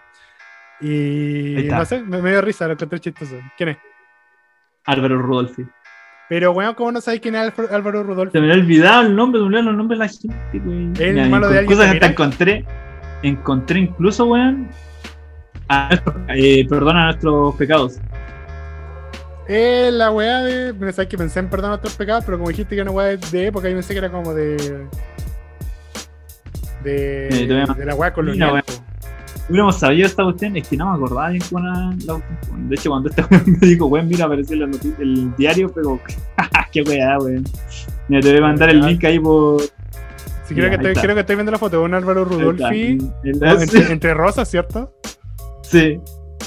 [0.80, 3.34] Y no sé, me, me dio risa, lo encontré chistoso.
[3.56, 3.78] ¿Quién es?
[4.84, 5.66] Álvaro Rudolfi.
[6.28, 8.32] Pero, weón, ¿cómo no sabéis quién es Álvaro Rudolph?
[8.32, 10.78] Se me había olvidado el nombre, olvidaron los nombres de la gente, güey.
[11.08, 12.64] ¿El Mira, y de alguien te encontré.
[13.22, 14.68] Encontré incluso, weón.
[15.68, 17.98] A nuestro- eh, perdona nuestros pecados.
[19.48, 20.74] Eh, la weá de.
[20.74, 23.16] Mira, sabes que pensé en perdón nuestros pecados, pero como dijiste que era una weá
[23.16, 24.56] de época, yo pensé que era como de.
[26.84, 27.28] De.
[27.28, 28.62] Eh, a- de la weá colonial.
[29.48, 31.74] Hubiéramos sabido esta cuestión, es que no me acordaba bien cómo era
[32.06, 32.22] la.
[32.68, 34.66] De hecho, cuando este me dijo, weón, mira, apareció la
[34.98, 36.00] el diario, pero.
[36.72, 37.44] qué weá, weón.
[38.08, 39.62] Mira, te voy a mandar el link ahí por.
[39.62, 42.98] Sí, creo, que estoy, creo que estoy viendo la foto de un Álvaro Rudolfi.
[43.24, 44.92] Entre, entre rosas, ¿cierto?
[45.62, 46.00] sí.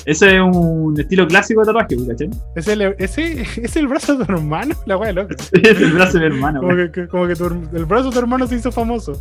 [0.05, 2.29] Eso es un estilo clásico de tatuaje, ¿cachai?
[2.55, 4.75] ¿Es el, ese, ¿Es el brazo de tu hermano?
[4.85, 5.35] La weá loca.
[5.51, 8.19] Es el brazo de mi hermano, Como que, como que tu el brazo de tu
[8.19, 9.13] hermano se hizo famoso.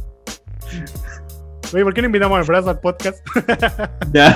[1.73, 3.25] Oye, ¿por qué no invitamos al brazo al podcast?
[4.13, 4.35] Ya.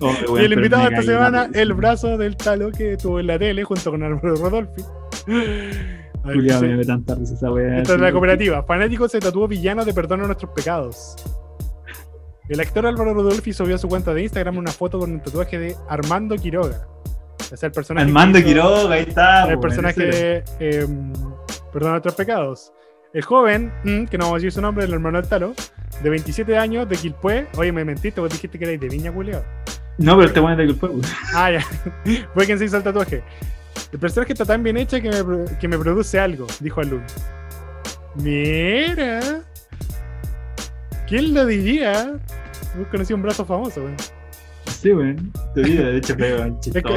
[0.00, 3.64] Oh, y el invitado esta semana, el brazo del talo que tuvo en la tele
[3.64, 4.82] junto con Álvaro Rodolfi.
[5.24, 6.66] Sí.
[6.66, 7.78] me tanta risa esa weá.
[7.78, 8.62] Esta es la cooperativa.
[8.64, 11.16] Fanático se tatuó villano de perdón a nuestros pecados.
[12.48, 15.58] El actor Álvaro Rodolfi subió a su cuenta de Instagram una foto con un tatuaje
[15.58, 16.86] de Armando Quiroga.
[17.38, 18.06] Sea, el personaje.
[18.06, 19.48] Armando hizo- Quiroga, ahí está.
[19.48, 20.86] el po, personaje de eh,
[21.72, 22.72] Perdona nuestros pecados.
[23.14, 25.54] El joven, mm, que no vamos a decir su nombre, el hermano del talo,
[26.02, 27.46] de 27 años, de Quilpué.
[27.56, 29.42] Oye, me mentiste, vos dijiste que erais de Viña, Julio.
[29.96, 31.02] No, pero este weón es de culpa, weón.
[31.34, 31.64] Ah, ya.
[32.34, 33.22] Fue quien se hizo el tatuaje.
[33.92, 37.02] El personaje está tan bien hecho que me, que me produce algo, dijo Alun.
[38.16, 39.40] Mira.
[41.06, 42.18] ¿Quién lo diría?
[42.90, 43.96] Conocido un brazo famoso, weón.
[44.80, 45.32] Sí, weón.
[45.54, 46.52] Tu vida, de hecho, que-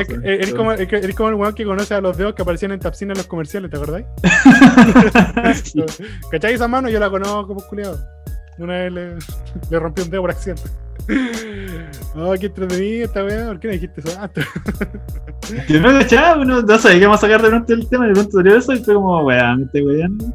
[0.06, 2.72] que- Eres como, que- eres como el weón que conoce a los dedos que aparecían
[2.74, 4.06] en Tapsina en los comerciales, ¿te acordáis?
[5.64, 5.84] Sí.
[6.32, 6.90] ¿Cachai esa mano?
[6.90, 8.00] Yo la conozco, pues culiado.
[8.60, 9.16] Una vez le,
[9.72, 10.64] le rompí un dedo por accidente.
[12.16, 13.48] Oh, qué entretenido esta weá.
[13.48, 14.46] ¿Por qué no dijiste eso antes?
[15.68, 18.14] Yo no cachaba, no, no sabía que íbamos a sacar de pronto el tema, de
[18.14, 20.26] pronto salió eso y fue como, weón, me estoy weando.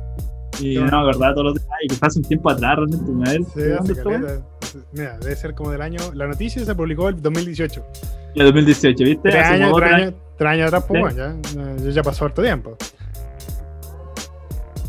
[0.61, 3.77] Y no acordaba todos los detalles, que hace un tiempo atrás, realmente, Sí, ¿de hace
[3.77, 4.23] ¿dónde está, weón?
[4.23, 4.45] caleta.
[4.93, 5.99] Mira, debe ser como del año.
[6.15, 7.85] La noticia se publicó el 2018.
[8.35, 9.31] Ya 2018, ¿viste?
[9.31, 11.17] Tres años, tres años, tres años atrás, pues Sí.
[11.17, 12.77] bueno, ya, ya, pasó harto tiempo.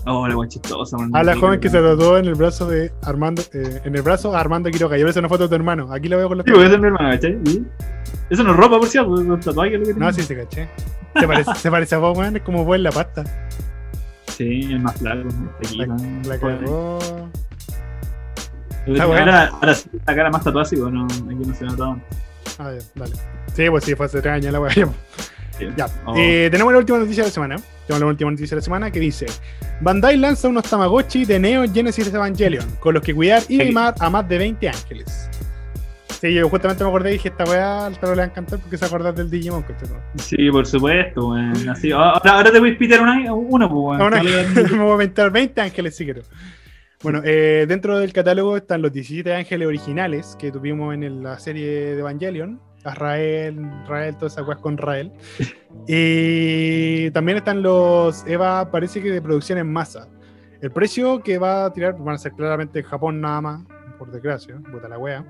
[0.10, 1.14] Oh, la chistosa, weón.
[1.16, 4.02] A la Sí, joven que se tatuó en el brazo de Armando, eh, en el
[4.02, 4.98] brazo Armando Quiroga.
[4.98, 5.92] Yo ves una foto de tu hermano.
[5.92, 7.38] Aquí lo veo con los Sí, ese es mi hermano, ¿cachai?
[7.46, 7.66] Y
[8.30, 10.70] Eso no es ropa, por cierto, los tatuajes que lo que No, sí, se caché.
[11.20, 12.38] Se parece, se parece a vos, weón.
[12.38, 13.24] Es como vos en la pasta.
[14.38, 15.28] Sí, es más flaco,
[15.64, 15.96] aquí, La, ¿no?
[16.28, 16.60] la Joder.
[16.60, 17.00] cagó.
[18.88, 19.32] Ahora, bueno.
[19.34, 22.06] ahora sí, la cara más tatuada, sí, bueno, aquí no se nota tanto.
[22.60, 23.16] Ah, ya, dale.
[23.54, 24.74] Sí, pues sí, fue hace tres años la weá.
[25.76, 25.88] Ya.
[26.06, 26.14] Oh.
[26.16, 27.56] Eh, tenemos la última noticia de la semana.
[27.88, 29.26] Tenemos la última noticia de la semana que dice:
[29.82, 34.08] Bandai lanza unos Tamagotchi de Neo Genesis Evangelion, con los que cuidar y mimar a
[34.12, 35.28] más de 20 ángeles.
[36.20, 38.78] Sí, yo justamente me acordé y dije: Esta weá al le va a encantar porque
[38.78, 39.62] se acordar del Digimon.
[39.64, 39.88] ¿cachai?
[40.16, 41.70] Sí, por supuesto, weón.
[41.70, 44.14] Así, ahora, ahora te voy a invitar una, uno, pues, weón.
[44.72, 46.22] Me voy a inventar 20 ángeles si quiero.
[47.04, 51.38] Bueno, eh, dentro del catálogo están los 17 ángeles originales que tuvimos en el- la
[51.38, 52.60] serie de Evangelion.
[52.84, 53.58] Azrael,
[53.88, 55.12] Rael, todas esas weas con Rael.
[55.90, 60.08] Y también están los Eva, parece que de producción en masa.
[60.60, 63.62] El precio que va a tirar, van a ser claramente en Japón nada más,
[63.98, 65.24] por desgracia, puta la wea.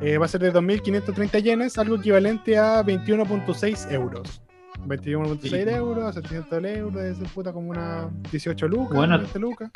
[0.00, 4.42] Eh, va a ser de 2.530 yenes, algo equivalente a 21.6 euros.
[4.86, 5.56] 21.6 Sí.
[5.70, 9.18] euros, 700 euros, es puta como una 18 lucas, Bueno.
[9.18, 9.70] 20 lucas,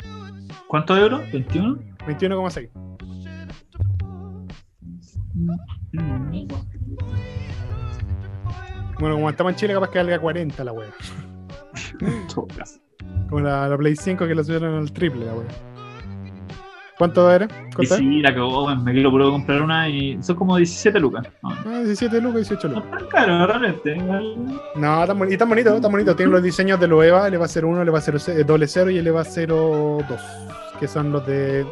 [0.67, 1.21] ¿Cuántos euros?
[1.31, 1.77] ¿21?
[2.07, 2.69] 21,6.
[8.99, 10.89] Bueno, como estamos en Chile, capaz que valga 40 la wea.
[13.29, 15.47] Como la, la Play 5 que la subieron al triple la wea.
[16.97, 17.47] ¿Cuánto era?
[17.77, 18.83] Y sí, la cagó, weón.
[18.85, 21.27] Me quiero puro comprar una y son como 17 lucas.
[21.43, 22.91] No, Ah, 17 lucas, 18 no lucas.
[22.93, 23.95] es tan caro, realmente.
[24.75, 26.15] No, tan, y tan bonito, tan bonito.
[26.15, 28.15] Tienen los diseños de los EVA, le va a ser 1, le va a ser
[28.29, 30.21] eh, doble 0 y le va a 0 2.
[30.79, 31.65] Que son los de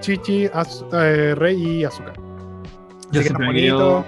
[0.00, 2.14] Chichi, Az- eh, Rey y Azúcar.
[3.12, 4.04] Yo que siempre me bonito.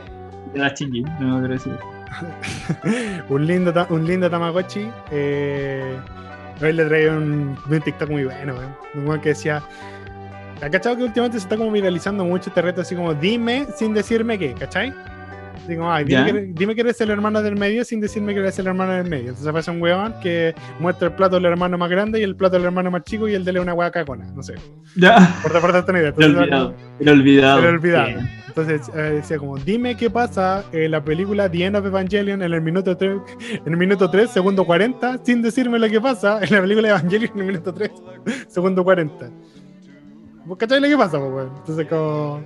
[0.52, 1.76] de la chingy, no quiero decir.
[3.28, 4.88] un lindo, un lindo Tamagotchi.
[5.10, 5.96] Eh,
[6.62, 8.76] hoy le traía un, un TikTok muy bueno, weón.
[8.94, 9.62] Un weón que decía.
[10.62, 13.92] ¿Ha cachado que últimamente se está como viralizando mucho este reto así como dime sin
[13.94, 14.92] decirme qué, ¿cachai?
[15.66, 18.58] Digo, ay, dime que, dime que eres el hermano del medio sin decirme que eres
[18.58, 19.28] el hermano del medio.
[19.28, 22.56] Entonces aparece un weón que muestra el plato del hermano más grande y el plato
[22.56, 24.54] del hermano más chico y el de él es una weá cacona, no sé.
[24.96, 26.08] Ya, Por darte una idea.
[26.16, 26.74] el Entonces, olvidado.
[27.00, 27.58] El olvidado.
[27.60, 28.20] el olvidado.
[28.54, 32.52] Entonces eh, decía como, dime qué pasa en la película The End of Evangelion en
[32.52, 33.18] el minuto 3,
[33.64, 36.94] en el minuto 3, segundo 40, sin decirme lo que pasa en la película de
[36.94, 37.90] Evangelion en el minuto 3,
[38.48, 39.30] segundo 40.
[40.44, 41.16] ¿Vos cacháis lo que pasa?
[41.16, 42.44] Entonces como...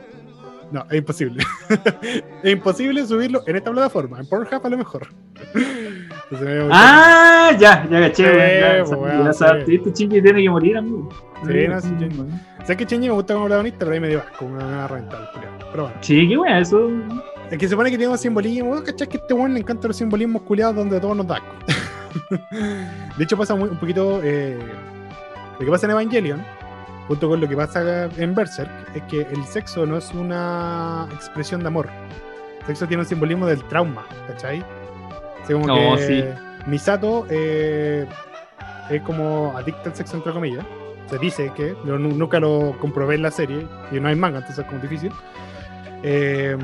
[0.71, 1.45] No, es imposible.
[2.45, 5.09] es imposible subirlo en esta plataforma, en Pornhub a lo mejor.
[6.73, 9.25] Ah, ya, ya caché, Sí, weón.
[9.25, 9.69] Ya, sabes.
[9.69, 11.09] Este chingy tiene que morir, amigo.
[11.47, 11.91] Sí, no, sí.
[12.65, 14.89] Sé que Chenji me gusta como protagonista, pero ahí me dio asco, me van a
[14.89, 15.53] reventar el culiao.
[15.71, 15.99] Pero bueno.
[16.01, 16.91] Sí, qué weón, eso.
[17.51, 18.71] Es que se supone que tiene un simbolismo.
[18.71, 21.37] ¿Vos cachás que a este weón le encantan los simbolismos culiados donde todo nos da
[21.37, 21.55] asco?
[23.19, 24.21] de hecho, pasa muy- un poquito.
[24.25, 24.59] eh,
[25.61, 26.43] lo que pasa en Evangelion,
[27.07, 31.61] junto con lo que pasa en Berserk, es que el sexo no es una expresión
[31.61, 31.89] de amor.
[32.61, 34.65] El sexo tiene un simbolismo del trauma, ¿cachai?
[35.47, 36.25] Así como Oh, que sí.
[36.67, 38.07] Misato eh,
[38.91, 40.65] es como adicta al sexo, entre comillas.
[41.09, 44.39] Se dice que, yo nu- nunca lo comprobé en la serie, y no hay manga,
[44.39, 45.13] entonces es como difícil.
[46.03, 46.57] Eh,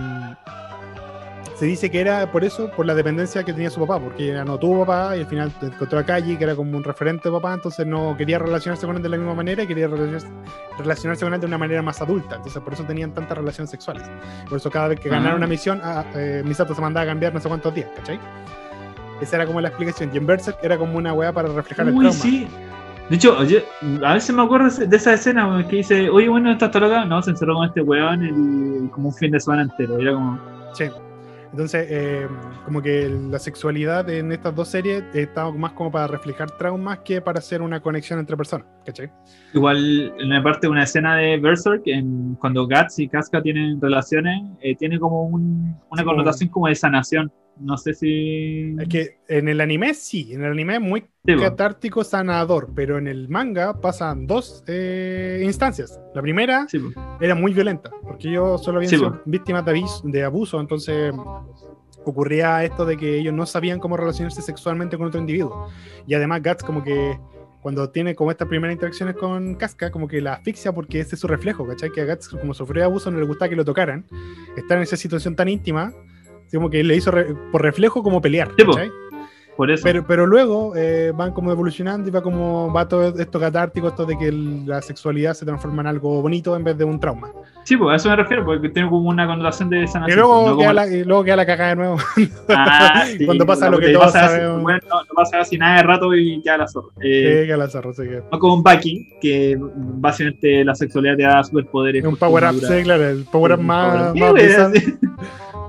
[1.55, 4.45] se dice que era por eso, por la dependencia que tenía su papá, porque ella
[4.45, 7.35] no tuvo papá y al final encontró a Kaji, que era como un referente de
[7.37, 11.35] papá, entonces no quería relacionarse con él de la misma manera y quería relacionarse, con
[11.35, 14.03] él de una manera más adulta, entonces por eso tenían tantas relaciones sexuales.
[14.49, 15.37] Por eso cada vez que ganaron Ah.
[15.37, 18.19] una misión, ah, eh, Misato se mandaba a cambiar no sé cuántos días, ¿cachai?
[19.23, 20.11] Esa era como la explicación.
[20.13, 22.13] Y en Berserk era como una weá para reflejar el Uy, trauma.
[22.19, 22.47] sí.
[23.09, 27.05] De hecho, a veces me acuerdo de esa escena que dice, oye, bueno, ¿estás loca?
[27.05, 29.99] No, se encerró con este weón el- como un fin de semana entero.
[29.99, 30.39] Y era como,
[30.73, 30.85] Sí.
[31.51, 32.27] Entonces, eh,
[32.65, 37.21] como que la sexualidad en estas dos series está más como para reflejar traumas que
[37.21, 39.11] para hacer una conexión entre personas, ¿cachai?
[39.53, 43.79] igual en la parte de una escena de Berserk, en, cuando Guts y Casca tienen
[43.83, 47.31] relaciones, eh, tiene como un- una Sí, connotación como de sanación.
[47.57, 48.75] No sé si...
[48.77, 52.99] Es que en el anime sí, en el anime es muy Sí, catártico, sanador, pero
[52.99, 56.01] en el manga pasan dos eh, instancias.
[56.15, 56.79] La primera Sí,
[57.21, 61.13] era muy violenta, porque ellos solo habían Sí, sido víctimas de, de abuso, entonces
[62.05, 65.59] ocurría esto de que ellos no sabían cómo relacionarse sexualmente con otro individuo.
[66.07, 67.19] Y además Guts como que
[67.61, 71.21] cuando tiene como estas primeras interacciones con Casca, como que la asfixia porque ese es
[71.21, 71.93] su reflejo, ¿cachai?
[71.93, 74.07] Que a Guts como sufrió abuso no le gustaba que lo tocaran,
[74.57, 75.95] estar en esa situación tan íntima,
[76.57, 78.51] como que le hizo re- por reflejo como pelear.
[79.55, 79.83] Por eso.
[79.85, 84.07] Pero, pero luego eh, van como evolucionando y va como va todo esto catártico, esto
[84.07, 87.29] de que el- la sexualidad se transforma en algo bonito en vez de un trauma.
[87.65, 90.19] Sí, pues a eso me refiero, porque tiene como una connotación de sanación.
[90.19, 91.97] Y luego, no queda la, y luego queda la cagada de nuevo.
[92.49, 94.63] Ah, sí, cuando pasa lo que todos pasa sabemos.
[94.63, 96.89] bueno, no, pasa casi nada de rato y queda la zorra.
[97.03, 101.17] Eh, Sí, que la zarro, sí que- No como un Bucky, que básicamente la sexualidad
[101.19, 102.03] te da superpoderes.
[102.03, 102.77] Es un por power up, cultura.
[102.79, 104.59] sí, claro, el power up Un más, power up.
[104.59, 104.83] más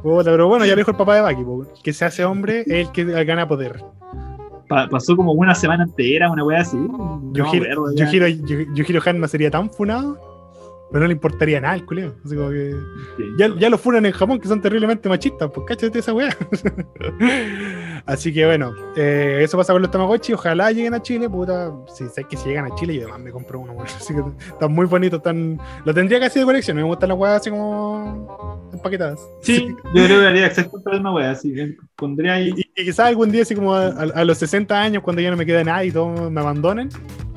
[0.03, 1.43] Puta, pero bueno, ya lo dijo el papá de Baki,
[1.81, 3.81] que se hace hombre es el que gana poder.
[4.67, 6.77] Pa- pasó como una semana entera, una wea así.
[6.77, 7.31] No
[7.95, 8.05] ya.
[8.05, 10.17] Yujiro, Yu- Yujiro Hanma sería tan funado,
[10.93, 12.13] pero no le importaría nada al culeo.
[12.23, 12.71] Así como que
[13.17, 13.23] Sí.
[13.37, 16.29] ya, ya lo funan en Japón, que son terriblemente machistas, pues cáchate esa weá.
[18.05, 20.33] Así que bueno, eh, eso pasa con los Tamagotchi.
[20.33, 21.71] Ojalá lleguen a Chile, puta.
[21.95, 23.73] Si sé que si llegan a Chile, yo además me compro uno.
[23.73, 23.89] bueno.
[23.97, 25.17] Así que están muy bonitos.
[25.17, 25.59] Están...
[25.85, 26.77] Lo tendría casi de colección.
[26.77, 29.19] Me gustan las weas así como empaquetadas.
[29.41, 31.53] Sí, yo creo que haría exactamente la misma wea, así
[31.95, 32.53] pondría ahí.
[32.55, 35.31] Y, y quizás algún día, así como a, a- a los 60 años, cuando ya
[35.31, 36.89] no me queda nada y todos me abandonen,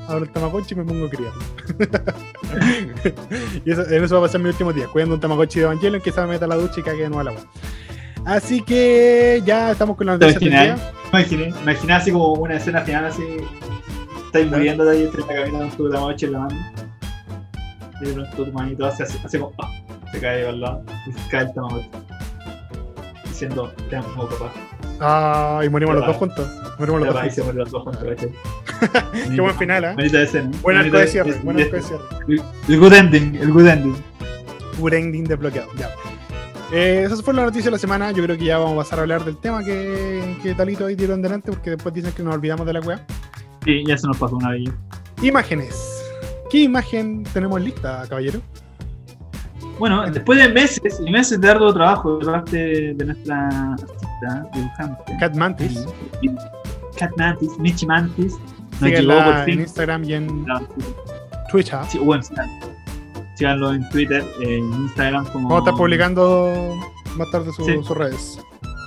[0.09, 1.43] abro el Tamagotchi y me pongo a criarlo.
[3.65, 6.01] y eso, en eso va a pasar mi último día, cuidando un Tamagotchi de Evangelion,
[6.01, 7.43] quizás me meta a la ducha y cague de nuevo al agua.
[8.25, 10.77] Así que ya estamos con la ¿Te noticia.
[11.11, 13.23] Imaginé, imaginé así como una escena final así.
[14.27, 16.73] Estáis muriendo de ahí, estás caminando con tu Tamagotchi en la mano.
[18.01, 19.53] Y de pronto tu manito hace así como.
[19.63, 19.71] ¡ah!
[20.13, 20.83] se cae al lado.
[21.07, 21.91] Y se cae el Tamagotchi.
[23.29, 24.53] Diciendo, te amo, papá.
[25.01, 26.19] Ah, y morimos los dos va.
[26.19, 26.49] juntos.
[26.79, 27.45] Morimos los dos juntos.
[27.45, 29.35] mueren los dos juntos, ¿cachai?
[29.35, 29.95] Qué buen final, ¿eh?
[29.95, 30.51] Bonita escena.
[30.63, 32.05] Buen arco de cierre, buen arco de cierre.
[32.69, 33.97] El good ending, el good ending.
[34.79, 35.69] Good ending desbloqueado.
[35.79, 35.91] Ya.
[36.73, 38.11] Eh, esa fue la noticia de la semana.
[38.13, 40.95] Yo creo que ya vamos a pasar a hablar del tema que, que Talito ahí
[40.97, 43.07] dieron delante, porque después dicen que nos olvidamos de la wea.
[43.65, 44.71] Sí, ya se nos pasó una vez.
[45.23, 46.03] Imágenes.
[46.51, 48.41] ¿Qué imagen tenemos lista, caballero?
[49.79, 52.57] Bueno, después de meses y meses de arduo trabajo de parte
[52.95, 53.77] de nuestra
[54.23, 55.87] artista, dibujante, Cat Mantis.
[56.23, 56.31] y-
[56.99, 58.35] Cat Mantis, Michi Mantis,
[58.81, 59.13] nos llegó
[59.47, 59.61] en.
[59.61, 60.63] Instagram y en la-
[61.51, 61.79] Twitter.
[61.89, 62.23] sí, bueno,
[63.37, 63.73] síganlo.
[63.73, 66.75] En Twitter, en Instagram como Vamos a estar publicando
[67.17, 67.75] más tarde su- Sí.
[67.85, 68.41] sus redes.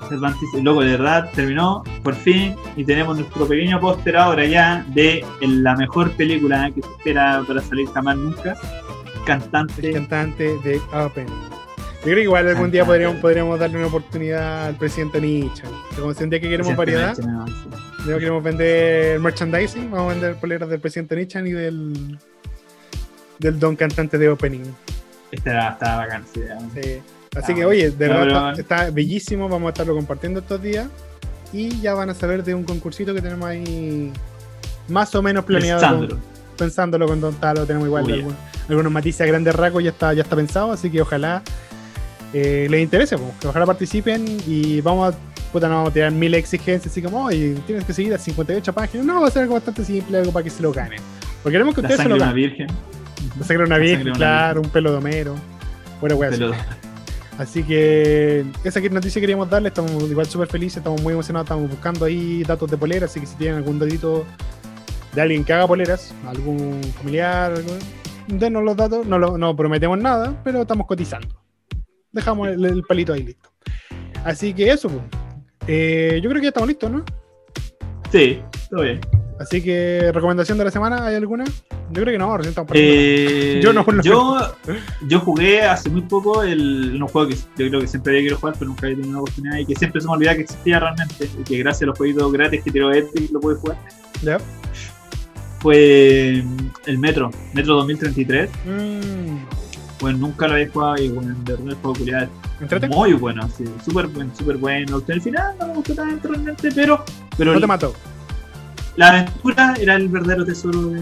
[0.07, 0.49] Cervantes.
[0.55, 5.23] El loco de verdad terminó por fin y tenemos nuestro pequeño póster ahora ya de
[5.41, 8.57] la mejor película que se espera para salir jamás nunca.
[9.15, 9.91] El Cantante.
[9.93, 11.27] cantante de Open.
[11.99, 15.63] Yo creo que igual algún día podríamos, podríamos darle una oportunidad al presidente Nietzsche.
[15.99, 17.53] Como si un día que queremos variedad, no, sí.
[18.05, 22.17] queremos vender merchandising, vamos a vender poleras del presidente Nietzsche y del,
[23.37, 24.63] del don cantante de Opening.
[25.43, 26.41] Era, estaba bacán, sí.
[27.35, 29.47] Así Ah, que, oye, de no, verdad está, está bellísimo.
[29.49, 30.87] Vamos a estarlo compartiendo estos días.
[31.51, 34.11] Y ya van a saber de un concursito que tenemos ahí
[34.87, 35.81] más o menos planeado.
[35.81, 36.17] con- Sandro.
[36.57, 37.65] pensándolo con Don Talo.
[37.65, 38.13] Tenemos igual Uy.
[38.13, 38.35] algún-
[38.69, 39.83] algunos matices a grandes rasgos.
[39.83, 40.71] Ya está, ya está pensado.
[40.71, 41.43] Así que ojalá
[42.33, 43.17] eh, les interese.
[43.17, 44.25] pues, que ojalá participen.
[44.47, 45.17] Y vamos a.
[45.51, 46.91] Puta, no vamos a tirar mil exigencias.
[46.91, 49.05] Así como, oye, tienes que seguir a 58 páginas.
[49.05, 50.17] No, va a ser algo bastante simple.
[50.19, 50.99] Algo para que se lo ganen.
[51.41, 52.35] Porque queremos que La ustedes se lo de una ganen.
[52.49, 52.67] virgen.
[53.39, 55.35] La sangre de una La sangre una claro, un pelo de Homero.
[56.01, 56.51] Pero-
[57.37, 61.69] Así que esa que noticia queríamos darle, estamos igual súper felices, estamos muy emocionados, estamos
[61.69, 64.25] buscando ahí datos de poleras, así que si tienen algún datito
[65.13, 67.53] de alguien que haga poleras, algún familiar,
[68.27, 71.29] denos los datos, no, lo- no prometemos nada, pero estamos cotizando.
[72.11, 73.49] Dejamos el, el palito ahí listo.
[74.23, 75.03] Así que eso, pues.
[75.67, 77.03] Eh, yo creo que ya estamos listos, ¿no?
[78.11, 78.99] Sí, todo bien.
[79.39, 81.45] Así que, recomendación de la semana, ¿hay alguna?
[81.45, 82.71] Yo creo que no, recién estamos.
[82.73, 84.37] Eh, Yo no, yo,
[85.07, 88.37] yo jugué hace muy poco el, un juego que yo creo que siempre había querido
[88.39, 90.79] jugar, pero nunca había tenido una oportunidad y que siempre se me olvidaba que existía
[90.79, 93.77] realmente y que gracias a los jueguitos gratis que tiró Epic lo pude jugar.
[94.21, 94.37] ¿Ya?
[95.59, 96.43] Fue
[96.85, 98.49] el Metro, Metro 2033.
[98.65, 99.37] Mm,
[99.99, 102.29] Bueno, nunca lo había jugado y bueno, de verdad el juego culiado
[102.89, 105.01] muy bueno, sí, súper bueno, súper bueno.
[105.07, 107.03] Al final no me gustó tanto realmente, pero,
[107.37, 107.93] pero No te mató.
[108.95, 111.01] la aventura era el verdadero tesoro de,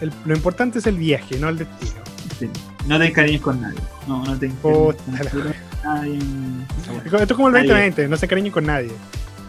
[0.00, 1.92] El- lo importante es el viaje, no el destino.
[2.38, 2.48] Sí.
[2.86, 3.78] No te encariñes con nadie.
[4.06, 5.14] No, no te encariñes con
[5.84, 6.18] nadie.
[7.04, 7.68] Esto es como el Nadie.
[7.68, 8.92] 2020, no se cariñen con nadie.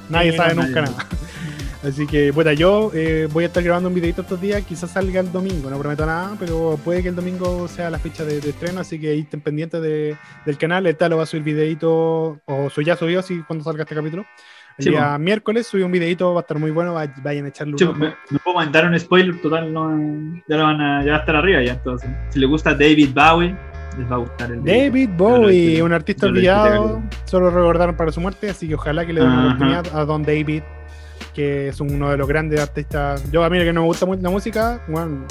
[0.09, 0.93] Nadie sabe nunca nadie.
[0.95, 1.07] nada.
[1.83, 5.19] Así que, puta, yo eh, voy a estar grabando un videito estos días, quizás salga
[5.19, 8.49] el domingo, no prometo nada, pero puede que el domingo sea la fecha de, de
[8.49, 10.15] estreno, así que estén pendientes de-
[10.45, 13.83] del canal, el Talo va a subir videito, o su, ya subió, así cuando salga
[13.83, 14.25] este capítulo.
[14.79, 15.19] El Sí, día po.
[15.19, 17.93] miércoles subió un videito, va a estar muy bueno, va- vayan a echarle un ojo.
[17.93, 21.19] me, me puedo mandar un spoiler total, no, ya, lo van a, ya va a
[21.19, 22.09] estar arriba ya entonces.
[22.29, 23.55] Si les gusta David Bowie,
[23.99, 24.83] les va a gustar el video.
[24.85, 29.05] David lo Bowie, un artista lo olvidado, solo recordaron para su muerte, así que ojalá
[29.05, 30.63] que le den una oportunidad a Don David,
[31.37, 33.23] que es uno de los grandes artistas.
[33.31, 35.23] Yo a mí que no me gusta mucho la música, bueno,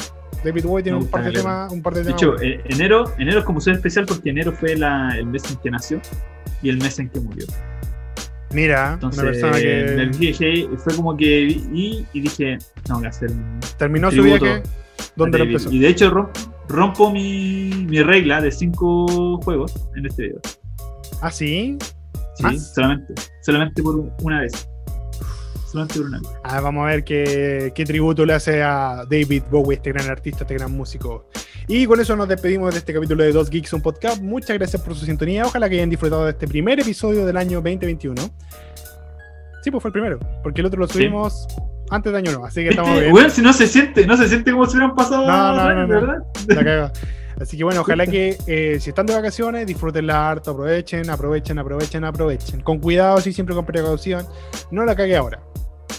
[0.45, 2.23] David Bowie tiene un par de temas, un par de De temas.
[2.23, 5.57] hecho, eh, enero, enero es como ser especial porque enero fue la, el mes en
[5.57, 6.01] que nació
[6.63, 7.45] y el mes en que murió.
[8.53, 9.53] Mira, Entonces, una persona
[9.97, 13.31] me dije, fue como que vi y dije, tengo que hacer
[13.77, 14.63] terminó su viaje,
[15.17, 15.73] ¿dónde lo empezó?
[15.73, 16.31] Y de hecho rom-
[16.69, 20.41] rompo mi, mi regla de cinco juegos en este video.
[21.21, 21.77] Ah, sí.
[22.37, 22.75] Sí, ¿Más?
[22.75, 24.69] solamente, solamente por una vez.
[25.67, 26.29] Solamente por una vez.
[26.45, 30.45] Ah, vamos a ver qué, qué tributo le hace a David Bowie, este gran artista,
[30.45, 31.29] este gran músico.
[31.67, 34.23] Y con eso nos despedimos de este capítulo de Dos Geeks, un podcast.
[34.23, 35.45] Muchas gracias por su sintonía.
[35.45, 38.15] Ojalá que hayan disfrutado de este primer episodio del año 2021.
[39.63, 41.49] Sí, pues fue el primero, porque el otro lo subimos
[41.91, 43.31] antes de año nuevo, así que estamos bien.
[43.31, 45.95] Si no se siente, no se siente como si hubieran pasado No, no, años, no,
[45.95, 46.19] verdad.
[46.49, 46.93] La.
[47.41, 52.05] Así que bueno, ojalá que eh, si están de vacaciones, disfrútenla harto, aprovechen, aprovechen, aprovechen,
[52.05, 52.61] aprovechen.
[52.63, 54.27] Con cuidado, sí, siempre con precaución.
[54.71, 55.41] No la cague ahora.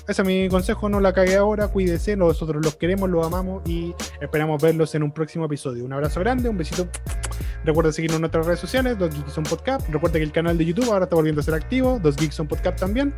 [0.08, 3.94] Ese es mi consejo, no la cague ahora, cuídese, nosotros los queremos, los amamos y
[4.22, 5.84] esperamos verlos en un próximo episodio.
[5.84, 6.88] Un abrazo grande, un besito.
[7.66, 9.90] Recuerda seguirnos en nuestras redes sociales, Dos Geeks on Podcast.
[9.90, 12.48] Recuerda que el canal de YouTube ahora está volviendo a ser activo, Dos Geeks on
[12.48, 13.14] Podcast también.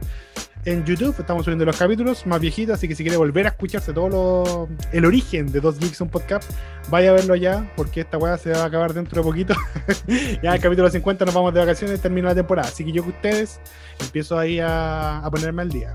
[0.66, 3.94] En YouTube estamos subiendo los capítulos más viejitos, así que si quiere volver a escucharse
[3.94, 6.52] todo el origen de Dos Geeks on Podcast,
[6.90, 9.54] vaya a verlo ya, porque esta weá se va a acabar dentro de poquito.
[10.42, 12.68] ya el capítulo 50 nos vamos de vacaciones, termina la temporada.
[12.68, 13.62] Así que yo que ustedes
[14.00, 15.94] empiezo ahí a ponerme al día.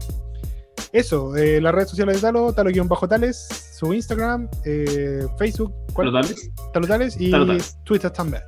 [0.92, 6.12] Eso, eh, las redes sociales de Talo, Talo-Tales, su Instagram, eh, Facebook, ¿cuál?
[6.12, 6.50] ¿Tales?
[6.72, 7.78] Talo Tales y Talo-Tales.
[7.84, 8.42] Twitter también.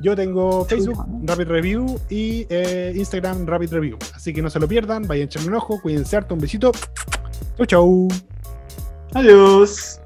[0.00, 3.98] Yo tengo Facebook, Rapid Review y eh, Instagram, Rapid Review.
[4.14, 6.72] Así que no se lo pierdan, vayan a echarle un ojo, cuídense harto, un besito.
[7.58, 8.08] Chau, chau.
[9.12, 9.99] Adiós.